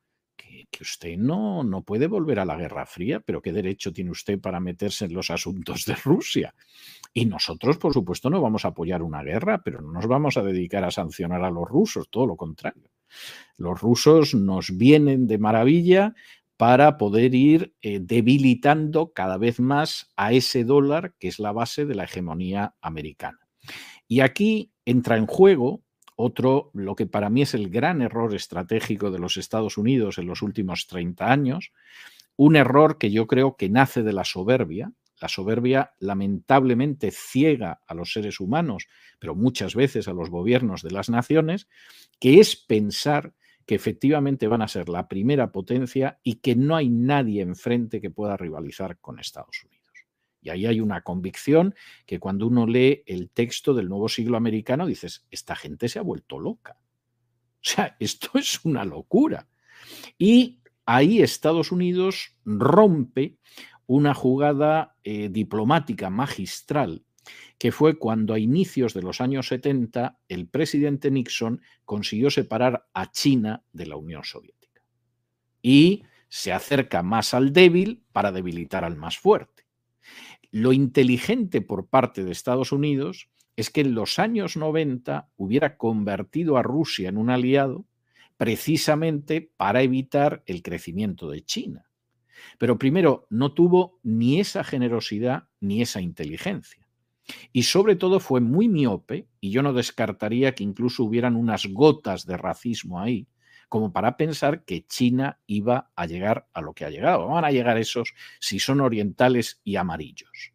[0.70, 4.40] que, usted no, no puede volver a la Guerra Fría, pero ¿qué derecho tiene usted
[4.40, 6.54] para meterse en los asuntos de Rusia?
[7.12, 10.42] Y nosotros, por supuesto, no vamos a apoyar una guerra, pero no nos vamos a
[10.42, 12.90] dedicar a sancionar a los rusos, todo lo contrario.
[13.56, 16.14] Los rusos nos vienen de maravilla
[16.56, 21.86] para poder ir eh, debilitando cada vez más a ese dólar que es la base
[21.86, 23.40] de la hegemonía americana.
[24.08, 25.82] Y aquí entra en juego
[26.16, 30.26] otro, lo que para mí es el gran error estratégico de los Estados Unidos en
[30.26, 31.72] los últimos 30 años,
[32.36, 34.92] un error que yo creo que nace de la soberbia.
[35.20, 38.88] La soberbia lamentablemente ciega a los seres humanos,
[39.18, 41.68] pero muchas veces a los gobiernos de las naciones,
[42.18, 43.34] que es pensar
[43.66, 48.10] que efectivamente van a ser la primera potencia y que no hay nadie enfrente que
[48.10, 49.81] pueda rivalizar con Estados Unidos.
[50.42, 51.74] Y ahí hay una convicción
[52.04, 56.02] que cuando uno lee el texto del nuevo siglo americano dices, esta gente se ha
[56.02, 56.76] vuelto loca.
[56.78, 59.48] O sea, esto es una locura.
[60.18, 63.38] Y ahí Estados Unidos rompe
[63.86, 67.04] una jugada eh, diplomática magistral
[67.58, 73.12] que fue cuando a inicios de los años 70 el presidente Nixon consiguió separar a
[73.12, 74.82] China de la Unión Soviética.
[75.62, 79.61] Y se acerca más al débil para debilitar al más fuerte.
[80.50, 86.56] Lo inteligente por parte de Estados Unidos es que en los años 90 hubiera convertido
[86.56, 87.86] a Rusia en un aliado
[88.36, 91.86] precisamente para evitar el crecimiento de China.
[92.58, 96.88] Pero primero, no tuvo ni esa generosidad ni esa inteligencia.
[97.52, 102.26] Y sobre todo fue muy miope, y yo no descartaría que incluso hubieran unas gotas
[102.26, 103.28] de racismo ahí,
[103.72, 107.26] como para pensar que China iba a llegar a lo que ha llegado.
[107.28, 110.52] Van a llegar esos si son orientales y amarillos.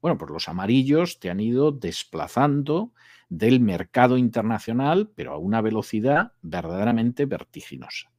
[0.00, 2.92] Bueno, pues los amarillos te han ido desplazando
[3.28, 8.12] del mercado internacional, pero a una velocidad verdaderamente vertiginosa.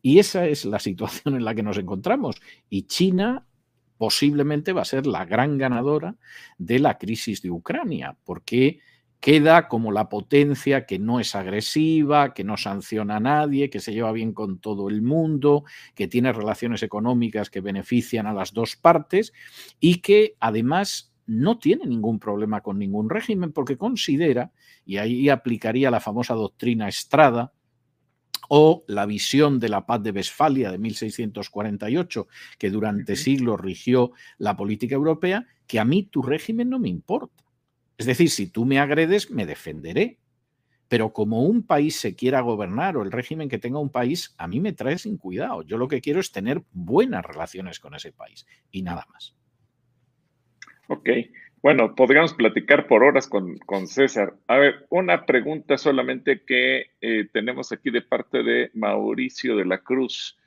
[0.00, 2.40] Y esa es la situación en la que nos encontramos.
[2.70, 3.44] Y China
[3.98, 6.16] posiblemente va a ser la gran ganadora
[6.56, 8.80] de la crisis de Ucrania, porque
[9.20, 13.92] queda como la potencia que no es agresiva, que no sanciona a nadie, que se
[13.92, 15.64] lleva bien con todo el mundo,
[15.94, 19.32] que tiene relaciones económicas que benefician a las dos partes
[19.80, 24.52] y que además no tiene ningún problema con ningún régimen porque considera,
[24.86, 27.52] y ahí aplicaría la famosa doctrina Estrada,
[28.48, 34.56] o la visión de la paz de Westfalia de 1648, que durante siglos rigió la
[34.56, 37.47] política europea, que a mí tu régimen no me importa.
[37.98, 40.18] Es decir, si tú me agredes, me defenderé.
[40.88, 44.48] Pero como un país se quiera gobernar o el régimen que tenga un país, a
[44.48, 45.62] mí me trae sin cuidado.
[45.62, 49.36] Yo lo que quiero es tener buenas relaciones con ese país y nada más.
[50.88, 51.10] Ok.
[51.60, 54.34] Bueno, podríamos platicar por horas con, César.
[54.46, 59.78] A ver, una pregunta solamente que eh, tenemos aquí de parte de Mauricio de la
[59.78, 60.38] Cruz,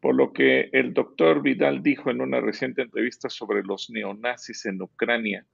[0.00, 4.80] por lo que el doctor Vidal dijo en una reciente entrevista sobre los neonazis en
[4.80, 5.44] Ucrania.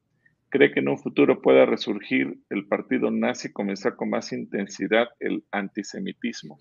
[0.53, 5.09] ¿Cree que en un futuro pueda resurgir el partido nazi y comenzar con más intensidad
[5.19, 6.59] el antisemitismo?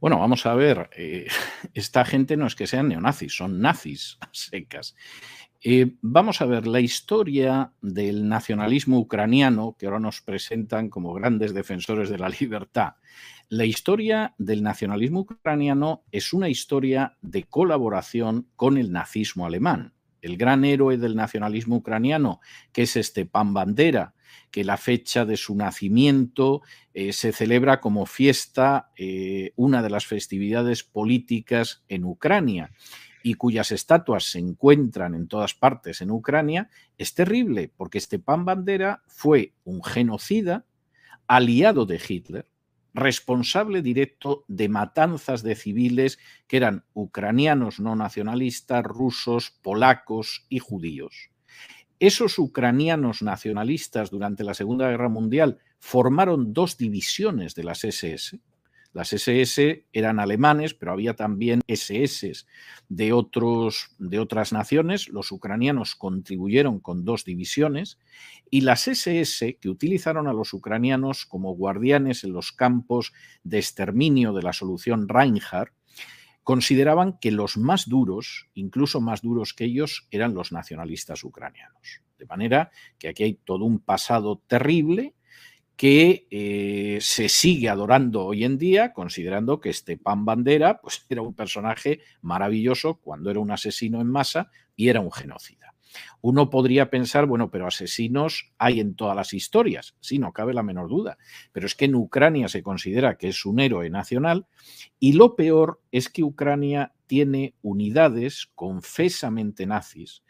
[0.00, 1.28] Bueno, vamos a ver, eh,
[1.72, 4.96] esta gente no es que sean neonazis, son nazis secas.
[5.62, 11.54] Eh, vamos a ver la historia del nacionalismo ucraniano, que ahora nos presentan como grandes
[11.54, 12.94] defensores de la libertad.
[13.48, 19.92] La historia del nacionalismo ucraniano es una historia de colaboración con el nazismo alemán.
[20.22, 22.40] El gran héroe del nacionalismo ucraniano,
[22.72, 24.14] que es Stepan Bandera,
[24.50, 26.62] que la fecha de su nacimiento
[26.94, 32.70] eh, se celebra como fiesta, eh, una de las festividades políticas en Ucrania
[33.22, 36.68] y cuyas estatuas se encuentran en todas partes en Ucrania,
[36.98, 40.66] es terrible, porque Stepan Bandera fue un genocida,
[41.26, 42.46] aliado de Hitler,
[42.94, 51.30] responsable directo de matanzas de civiles que eran ucranianos no nacionalistas, rusos, polacos y judíos.
[51.98, 58.40] Esos ucranianos nacionalistas durante la Segunda Guerra Mundial formaron dos divisiones de las SS,
[58.92, 62.44] Las SS eran alemanes, pero había también SS
[62.88, 65.08] de, otros, de otras naciones.
[65.08, 67.98] Los ucranianos contribuyeron con dos divisiones
[68.50, 73.12] y las SS, que utilizaron a los ucranianos como guardianes en los campos
[73.44, 75.72] de exterminio de la solución Reinhardt,
[76.42, 82.02] consideraban que los más duros, incluso más duros que ellos, eran los nacionalistas ucranianos.
[82.18, 85.14] De manera que aquí hay todo un pasado terrible
[85.82, 91.34] que eh, se sigue adorando hoy en día, considerando que Stepan Bandera pues, era un
[91.34, 95.74] personaje maravilloso cuando era un asesino en masa y era un genocida.
[96.20, 100.62] Uno podría pensar, bueno, pero asesinos hay en todas las historias, sí, no cabe la
[100.62, 101.18] menor duda,
[101.50, 104.46] pero es que en Ucrania se considera que es un héroe nacional
[105.00, 110.22] y lo peor es que Ucrania tiene unidades confesamente nazis,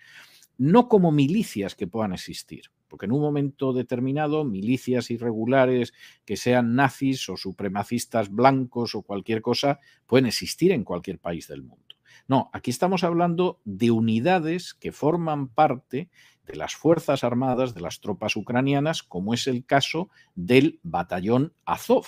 [0.57, 5.95] no como milicias que puedan existir, porque en un momento determinado milicias irregulares
[6.27, 11.63] que sean nazis o supremacistas blancos o cualquier cosa pueden existir en cualquier país del
[11.63, 11.97] mundo.
[12.29, 16.11] No, aquí estamos hablando de unidades que forman parte
[16.47, 22.05] de las Fuerzas Armadas de las tropas ucranianas, como es el caso del batallón Azov.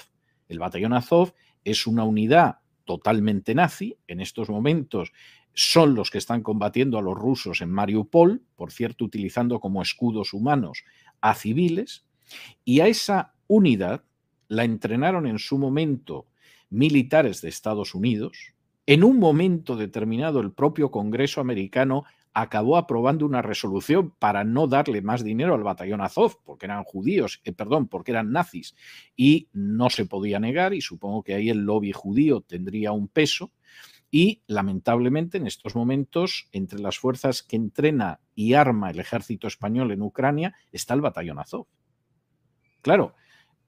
[0.50, 1.32] El batallón Azov
[1.64, 3.96] es una unidad totalmente nazi.
[4.06, 5.14] En estos momentos
[5.54, 10.32] son los que están combatiendo a los rusos en Mariupol, por cierto, utilizando como escudos
[10.32, 10.84] humanos
[11.20, 12.04] a civiles,
[12.64, 14.04] y a esa unidad
[14.48, 16.26] la entrenaron en su momento
[16.70, 18.54] militares de Estados Unidos.
[18.86, 25.00] En un momento determinado, el propio Congreso americano acabó aprobando una resolución para no darle
[25.00, 28.74] más dinero al batallón Azov, porque eran judíos, eh, perdón, porque eran nazis,
[29.16, 33.52] y no se podía negar, y supongo que ahí el lobby judío tendría un peso.
[34.16, 39.90] Y lamentablemente en estos momentos, entre las fuerzas que entrena y arma el ejército español
[39.90, 41.66] en Ucrania, está el batallón Azov.
[42.80, 43.16] Claro,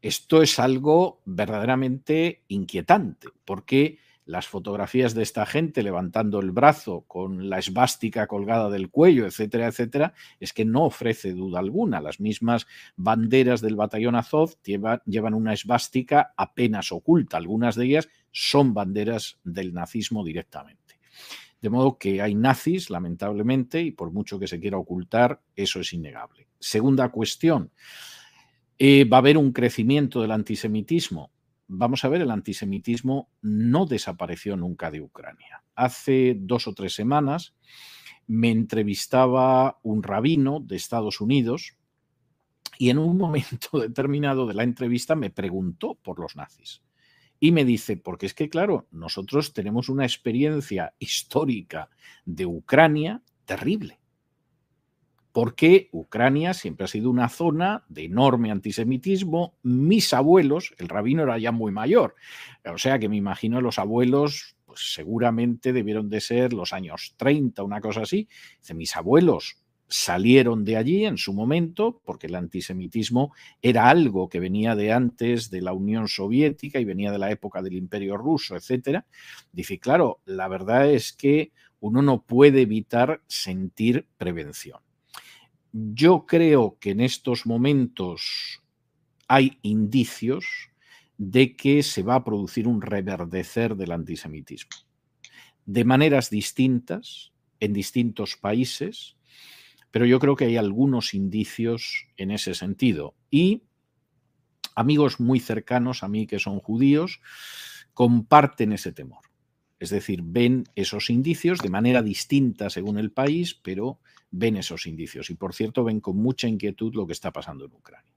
[0.03, 7.49] esto es algo verdaderamente inquietante, porque las fotografías de esta gente levantando el brazo con
[7.49, 12.01] la esvástica colgada del cuello, etcétera, etcétera, es que no ofrece duda alguna.
[12.01, 12.67] Las mismas
[12.97, 17.37] banderas del batallón Azov llevan una esvástica apenas oculta.
[17.37, 20.99] Algunas de ellas son banderas del nazismo directamente.
[21.63, 25.93] De modo que hay nazis, lamentablemente, y por mucho que se quiera ocultar, eso es
[25.93, 26.49] innegable.
[26.59, 27.71] Segunda cuestión,
[28.79, 31.31] eh, ¿va a haber un crecimiento del antisemitismo?
[31.69, 35.65] Vamos a ver, el antisemitismo no desapareció nunca de Ucrania.
[35.75, 37.55] Hace dos o tres semanas
[38.27, 41.77] me entrevistaba un rabino de Estados Unidos
[42.79, 46.83] y en un momento determinado de la entrevista me preguntó por los nazis.
[47.39, 51.91] Y me dice, porque es que, claro, nosotros tenemos una experiencia histórica
[52.25, 54.01] de Ucrania terrible
[55.37, 59.53] porque Ucrania siempre ha sido una zona de enorme antisemitismo.
[59.63, 62.15] Mis abuelos, el rabino era ya muy mayor,
[62.65, 67.63] o sea que me imagino los abuelos pues seguramente debieron de ser los años 30,
[67.65, 68.27] una cosa así.
[68.61, 74.41] Dice, mis abuelos salieron de allí en su momento, porque el antisemitismo era algo que
[74.41, 78.57] venía de antes de la Unión Soviética y venía de la época del Imperio Ruso,
[78.57, 79.05] etc.
[79.53, 84.86] Dice, claro, la verdad es que uno no puede evitar sentir prevención.
[85.79, 88.63] Yo creo que en estos momentos
[89.29, 90.47] hay indicios
[91.19, 94.71] de que se va a producir un reverdecer del antisemitismo,
[95.67, 99.19] de maneras distintas, en distintos países,
[99.91, 103.15] pero yo creo que hay algunos indicios en ese sentido.
[103.31, 103.65] Y
[104.77, 107.21] amigos muy cercanos a mí que son judíos
[107.93, 109.25] comparten ese temor.
[109.79, 113.99] Es decir, ven esos indicios de manera distinta según el país, pero
[114.31, 115.31] ven esos indicios.
[115.31, 118.13] Y por cierto, ven con mucha inquietud lo que está pasando en Ucrania.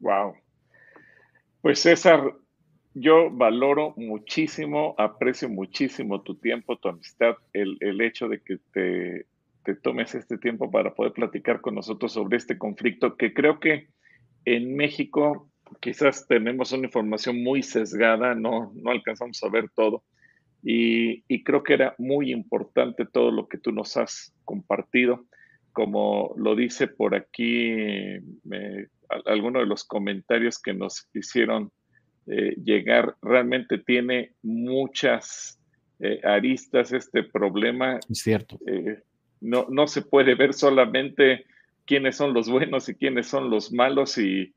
[0.00, 0.34] Wow.
[1.60, 2.34] Pues César,
[2.94, 9.26] yo valoro muchísimo, aprecio muchísimo tu tiempo, tu amistad, el, hecho de que te,
[9.62, 13.88] te, tomes este tiempo para poder platicar con nosotros sobre este conflicto, que creo que
[14.46, 15.49] en México
[15.80, 20.02] quizás tenemos una información muy sesgada, no, no alcanzamos a ver todo.
[20.62, 25.26] Y, creo que era muy importante todo lo que tú nos has compartido.
[25.72, 28.18] Como lo dice por aquí
[29.24, 31.70] algunos de los comentarios que nos hicieron
[32.26, 35.58] eh, llegar, realmente tiene muchas
[36.00, 37.98] eh, aristas este problema.
[38.08, 38.58] Es cierto.
[38.66, 39.02] Eh,
[39.40, 41.46] no, no se puede ver solamente
[41.86, 44.52] quiénes son los buenos y quiénes son los malos, y,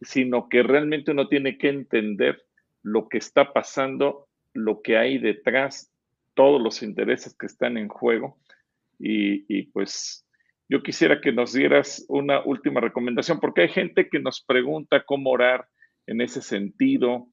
[0.00, 2.44] sino que realmente uno tiene que entender
[2.82, 5.92] lo que está pasando lo que hay detrás,
[6.34, 8.38] todos los intereses que están en juego.
[8.98, 10.26] Y, pues
[10.68, 15.30] yo quisiera que nos dieras una última recomendación, porque hay gente que nos pregunta cómo
[15.30, 15.68] orar
[16.06, 17.28] en ese sentido.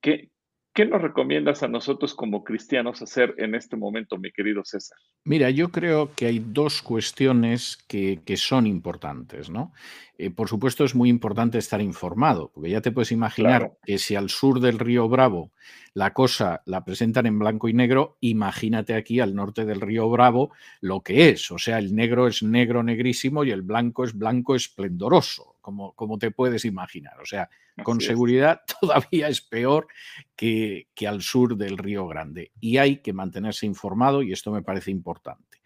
[0.00, 0.30] ¿qué,
[0.78, 4.96] ¿Qué nos recomiendas a nosotros como cristianos hacer en este momento, mi querido César?
[5.24, 9.72] Mira, yo creo que hay dos cuestiones que, son importantes, ¿no?
[10.18, 14.14] Eh, por supuesto, es muy importante estar informado, porque ya te puedes imaginar que si
[14.14, 15.50] al sur del río Bravo
[15.94, 20.52] la cosa la presentan en blanco y negro, imagínate aquí al norte del río Bravo
[20.80, 21.50] lo que es.
[21.50, 26.16] O sea, el negro es negro negrísimo y el blanco es blanco esplendoroso, como, como
[26.16, 27.20] te puedes imaginar.
[27.20, 27.50] O sea,
[27.82, 29.86] con seguridad todavía es peor
[30.34, 32.52] que, que, al sur del Río Grande.
[32.58, 35.58] Y hay que mantenerse informado y esto me parece importante.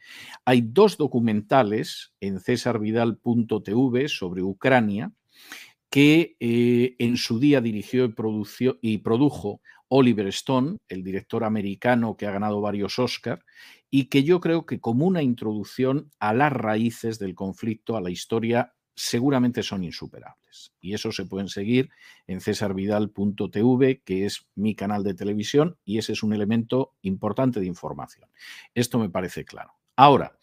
[0.44, 5.12] Hay dos documentales en cesarvidal.tv sobre Ucrania
[5.88, 8.12] que eh, en su día dirigió y,
[8.80, 13.44] y produjo Oliver Stone, el director americano que ha ganado varios Oscars,
[13.88, 18.10] y que yo creo que como una introducción a las raíces del conflicto, a la
[18.10, 20.72] historia seguramente son insuperables.
[20.80, 21.90] Y eso se pueden seguir
[22.26, 27.66] en cesarvidal.tv, que es mi canal de televisión, y ese es un elemento importante de
[27.66, 28.28] información.
[28.74, 29.74] Esto me parece claro.
[29.96, 30.36] Ahora,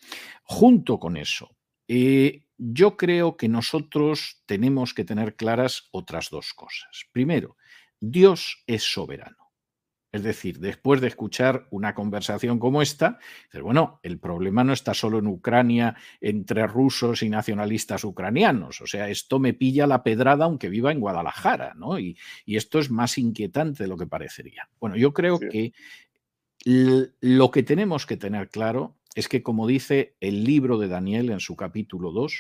[0.44, 1.56] junto con eso,
[1.88, 7.06] eh, yo creo que nosotros tenemos que tener claras otras dos cosas.
[7.12, 7.58] Primero,
[8.00, 9.49] Dios es soberano.
[10.12, 13.20] Es decir, después de escuchar una conversación como esta,
[13.62, 18.82] bueno, el problema no está solo en Ucrania entre rusos y nacionalistas ucranianos.
[18.82, 22.00] O sea, esto me pilla la pedrada aunque viva en Guadalajara, ¿no?
[22.00, 22.18] Y,
[22.48, 24.68] esto es más inquietante de lo que parecería.
[24.80, 25.74] Bueno, yo creo que
[26.66, 31.40] lo que tenemos que tener claro es que, como dice el libro de Daniel en
[31.40, 32.34] su capítulo 2,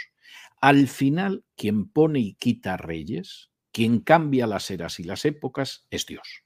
[0.59, 6.05] al final quien pone y quita reyes, quien cambia las eras y las épocas, es
[6.05, 6.43] Dios.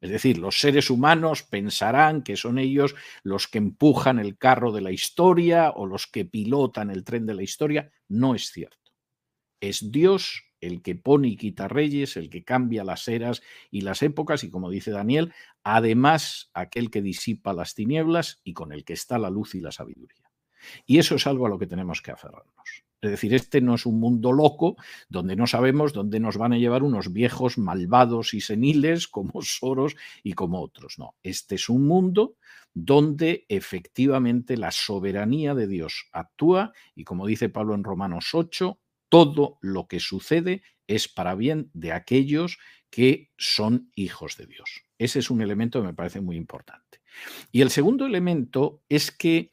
[0.00, 4.82] Es decir, los seres humanos pensarán que son ellos los que empujan el carro de
[4.82, 7.90] la historia o los que pilotan el tren de la historia.
[8.08, 8.92] No es cierto.
[9.60, 14.02] Es Dios el que pone y quita reyes, el que cambia las eras y las
[14.02, 15.32] épocas, y como dice Daniel,
[15.62, 19.72] además aquel que disipa las tinieblas y con el que está la luz y la
[19.72, 20.30] sabiduría.
[20.86, 22.85] Y eso es algo a lo que tenemos que aferrarnos.
[23.00, 24.76] Es decir, este no es un mundo loco
[25.08, 29.96] donde no sabemos dónde nos van a llevar unos viejos malvados y seniles como Soros
[30.22, 30.98] y como otros.
[30.98, 32.36] No, este es un mundo
[32.72, 38.78] donde efectivamente la soberanía de Dios actúa y como dice Pablo en Romanos 8,
[39.08, 42.58] todo lo que sucede es para bien de aquellos
[42.90, 44.84] que son hijos de Dios.
[44.98, 47.00] Ese es un elemento que me parece muy importante.
[47.52, 49.50] Y el segundo elemento es que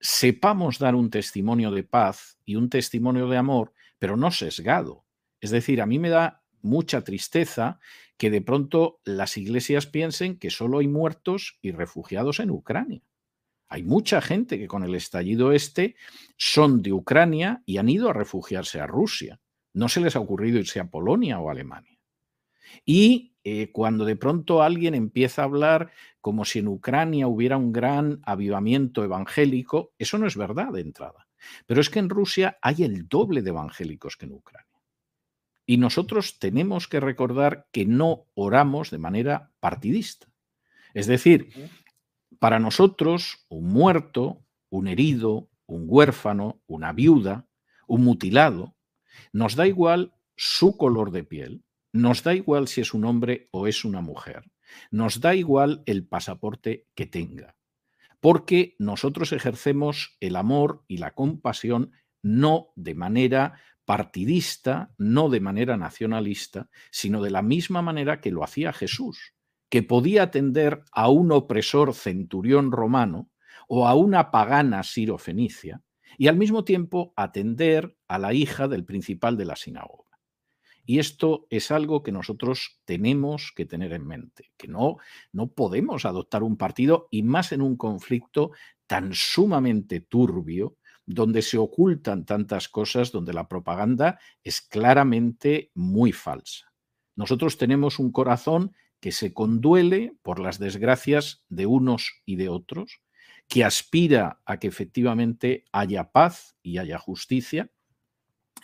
[0.00, 5.04] sepamos dar un testimonio de paz y un testimonio de amor, pero no sesgado.
[5.40, 7.78] Es decir, a mí me da mucha tristeza
[8.16, 13.02] que de pronto las iglesias piensen que solo hay muertos y refugiados en Ucrania.
[13.68, 15.94] Hay mucha gente que con el estallido este
[16.36, 19.40] son de Ucrania y han ido a refugiarse a Rusia.
[19.72, 21.98] No se les ha ocurrido irse a Polonia o a Alemania.
[22.84, 25.90] Y eh, cuando de pronto alguien empieza a hablar
[26.20, 31.26] como si en Ucrania hubiera un gran avivamiento evangélico, eso no es verdad de entrada.
[31.66, 34.66] Pero es que en Rusia hay el doble de evangélicos que en Ucrania.
[35.64, 40.26] Y nosotros tenemos que recordar que no oramos de manera partidista.
[40.92, 41.70] Es decir,
[42.38, 47.46] para nosotros un muerto, un herido, un huérfano, una viuda,
[47.86, 48.74] un mutilado,
[49.32, 53.66] nos da igual su color de piel, nos da igual si es un hombre o
[53.66, 54.44] es una mujer.
[54.90, 57.56] Nos da igual el pasaporte que tenga.
[58.20, 61.92] Porque nosotros ejercemos el amor y la compasión
[62.22, 68.44] no de manera partidista, no de manera nacionalista, sino de la misma manera que lo
[68.44, 69.34] hacía Jesús,
[69.68, 73.30] que podía atender a un opresor centurión romano
[73.68, 75.82] o a una pagana sirofenicia
[76.18, 80.09] y al mismo tiempo atender a la hija del principal de la sinagoga.
[80.84, 84.96] Y esto es algo que nosotros tenemos que tener en mente, que no,
[85.32, 88.52] no podemos adoptar un partido y más en un conflicto
[88.86, 90.76] tan sumamente turbio,
[91.06, 96.72] donde se ocultan tantas cosas, donde la propaganda es claramente muy falsa.
[97.16, 103.00] Nosotros tenemos un corazón que se conduele por las desgracias de unos y de otros,
[103.48, 107.70] que aspira a que efectivamente haya paz y haya justicia,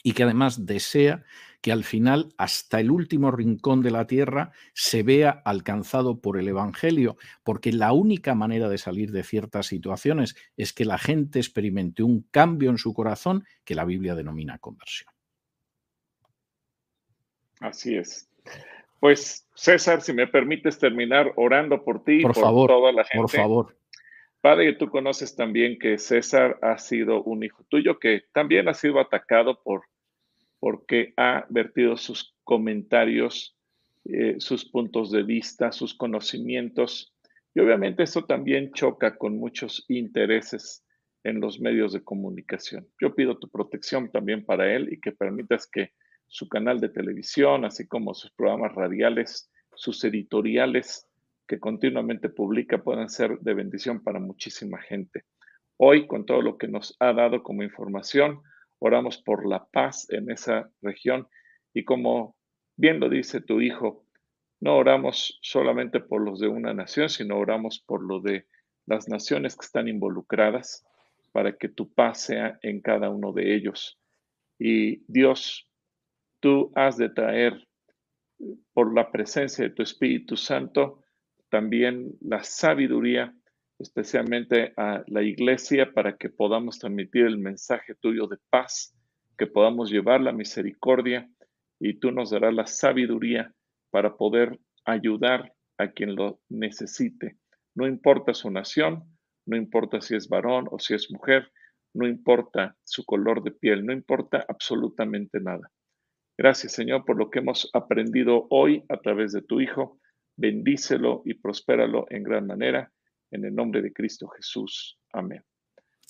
[0.02, 1.24] y que además desea
[1.60, 6.48] que al final hasta el último rincón de la tierra se vea alcanzado por el
[6.48, 12.02] Evangelio, porque la única manera de salir de ciertas situaciones es que la gente experimente
[12.02, 15.10] un cambio en su corazón que la Biblia denomina conversión.
[17.60, 18.28] Así es.
[19.00, 23.22] Pues César, si me permites terminar orando por ti y por, favor, toda la gente.
[23.22, 23.76] Por favor.
[24.46, 29.00] Padre, tú conoces también que César ha sido un hijo tuyo que también ha sido
[29.00, 29.82] atacado por
[30.60, 33.56] porque ha vertido sus comentarios
[34.04, 37.12] eh, sus puntos de vista, sus conocimientos.
[37.54, 40.86] Y obviamente eso también choca con muchos intereses
[41.24, 42.86] en los medios de comunicación.
[43.00, 45.90] Yo pido tu protección también para él y que permitas que
[46.28, 51.08] su canal de televisión, así como sus programas radiales, sus editoriales
[51.46, 55.24] que continuamente publica, puedan ser de bendición para muchísima gente.
[55.76, 58.42] Hoy, con todo lo que nos ha dado como información,
[58.78, 61.28] oramos por la paz en esa región
[61.72, 62.36] y como
[62.76, 64.06] bien lo dice tu hijo,
[64.60, 68.46] no oramos solamente por los de una nación, sino oramos por lo de
[68.86, 70.84] las naciones que están involucradas
[71.32, 73.98] para que tu paz sea en cada uno de ellos.
[74.58, 75.68] Y Dios,
[76.40, 77.68] tú has de traer
[78.72, 81.02] por la presencia de tu Espíritu Santo
[81.56, 83.34] también la sabiduría,
[83.78, 88.94] especialmente a la iglesia, para que podamos transmitir el mensaje tuyo de paz,
[89.38, 91.30] que podamos llevar la misericordia
[91.80, 93.54] y tú nos darás la sabiduría
[93.90, 97.38] para poder ayudar a quien lo necesite.
[97.74, 99.04] No importa su nación,
[99.46, 101.50] no importa si es varón o si es mujer,
[101.94, 105.72] no importa su color de piel, no importa absolutamente nada.
[106.36, 109.98] Gracias Señor por lo que hemos aprendido hoy a través de tu Hijo.
[110.36, 112.92] Bendícelo y prospéralo en gran manera.
[113.30, 114.98] En el nombre de Cristo Jesús.
[115.12, 115.42] Amén.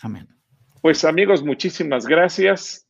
[0.02, 0.28] Amén.
[0.82, 2.86] Pues amigos, muchísimas gracias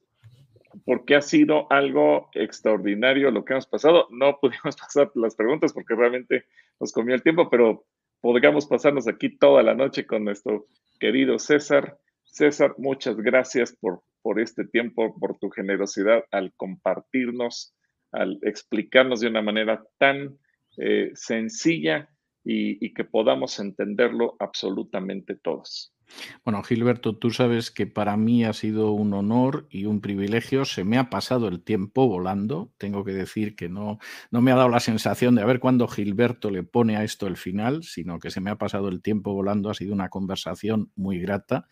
[0.84, 4.08] porque ha sido algo extraordinario lo que hemos pasado.
[4.10, 6.44] No pudimos pasar las preguntas porque realmente
[6.80, 7.86] nos comió el tiempo, pero
[8.20, 10.66] podríamos pasarnos aquí toda la noche con nuestro
[10.98, 11.98] querido César.
[12.24, 17.74] César, muchas gracias por, por este tiempo, por tu generosidad al compartirnos,
[18.12, 20.36] al explicarnos de una manera tan
[20.76, 22.08] eh, sencilla
[22.48, 25.96] y que podamos entenderlo absolutamente todos.
[26.44, 30.64] Bueno, Gilberto, tú sabes que para mí ha sido un honor y un privilegio.
[30.64, 32.72] Se me ha pasado el tiempo volando.
[32.78, 33.98] Tengo que decir que no,
[34.30, 37.26] no me ha dado la sensación de a ver cuándo Gilberto le pone a esto
[37.26, 39.70] el final, sino que se me ha pasado el tiempo volando.
[39.70, 41.66] Ha sido una conversación muy grata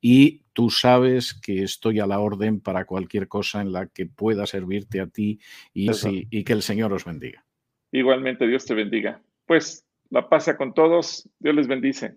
[0.00, 4.46] y tú sabes que estoy a la orden para cualquier cosa en la que pueda
[4.46, 5.40] servirte a ti
[5.74, 5.90] y,
[6.30, 7.44] y que el Señor os bendiga.
[7.92, 9.20] Igualmente, Dios te bendiga.
[9.46, 11.28] Pues la pasa con todos.
[11.38, 12.16] Dios les bendice.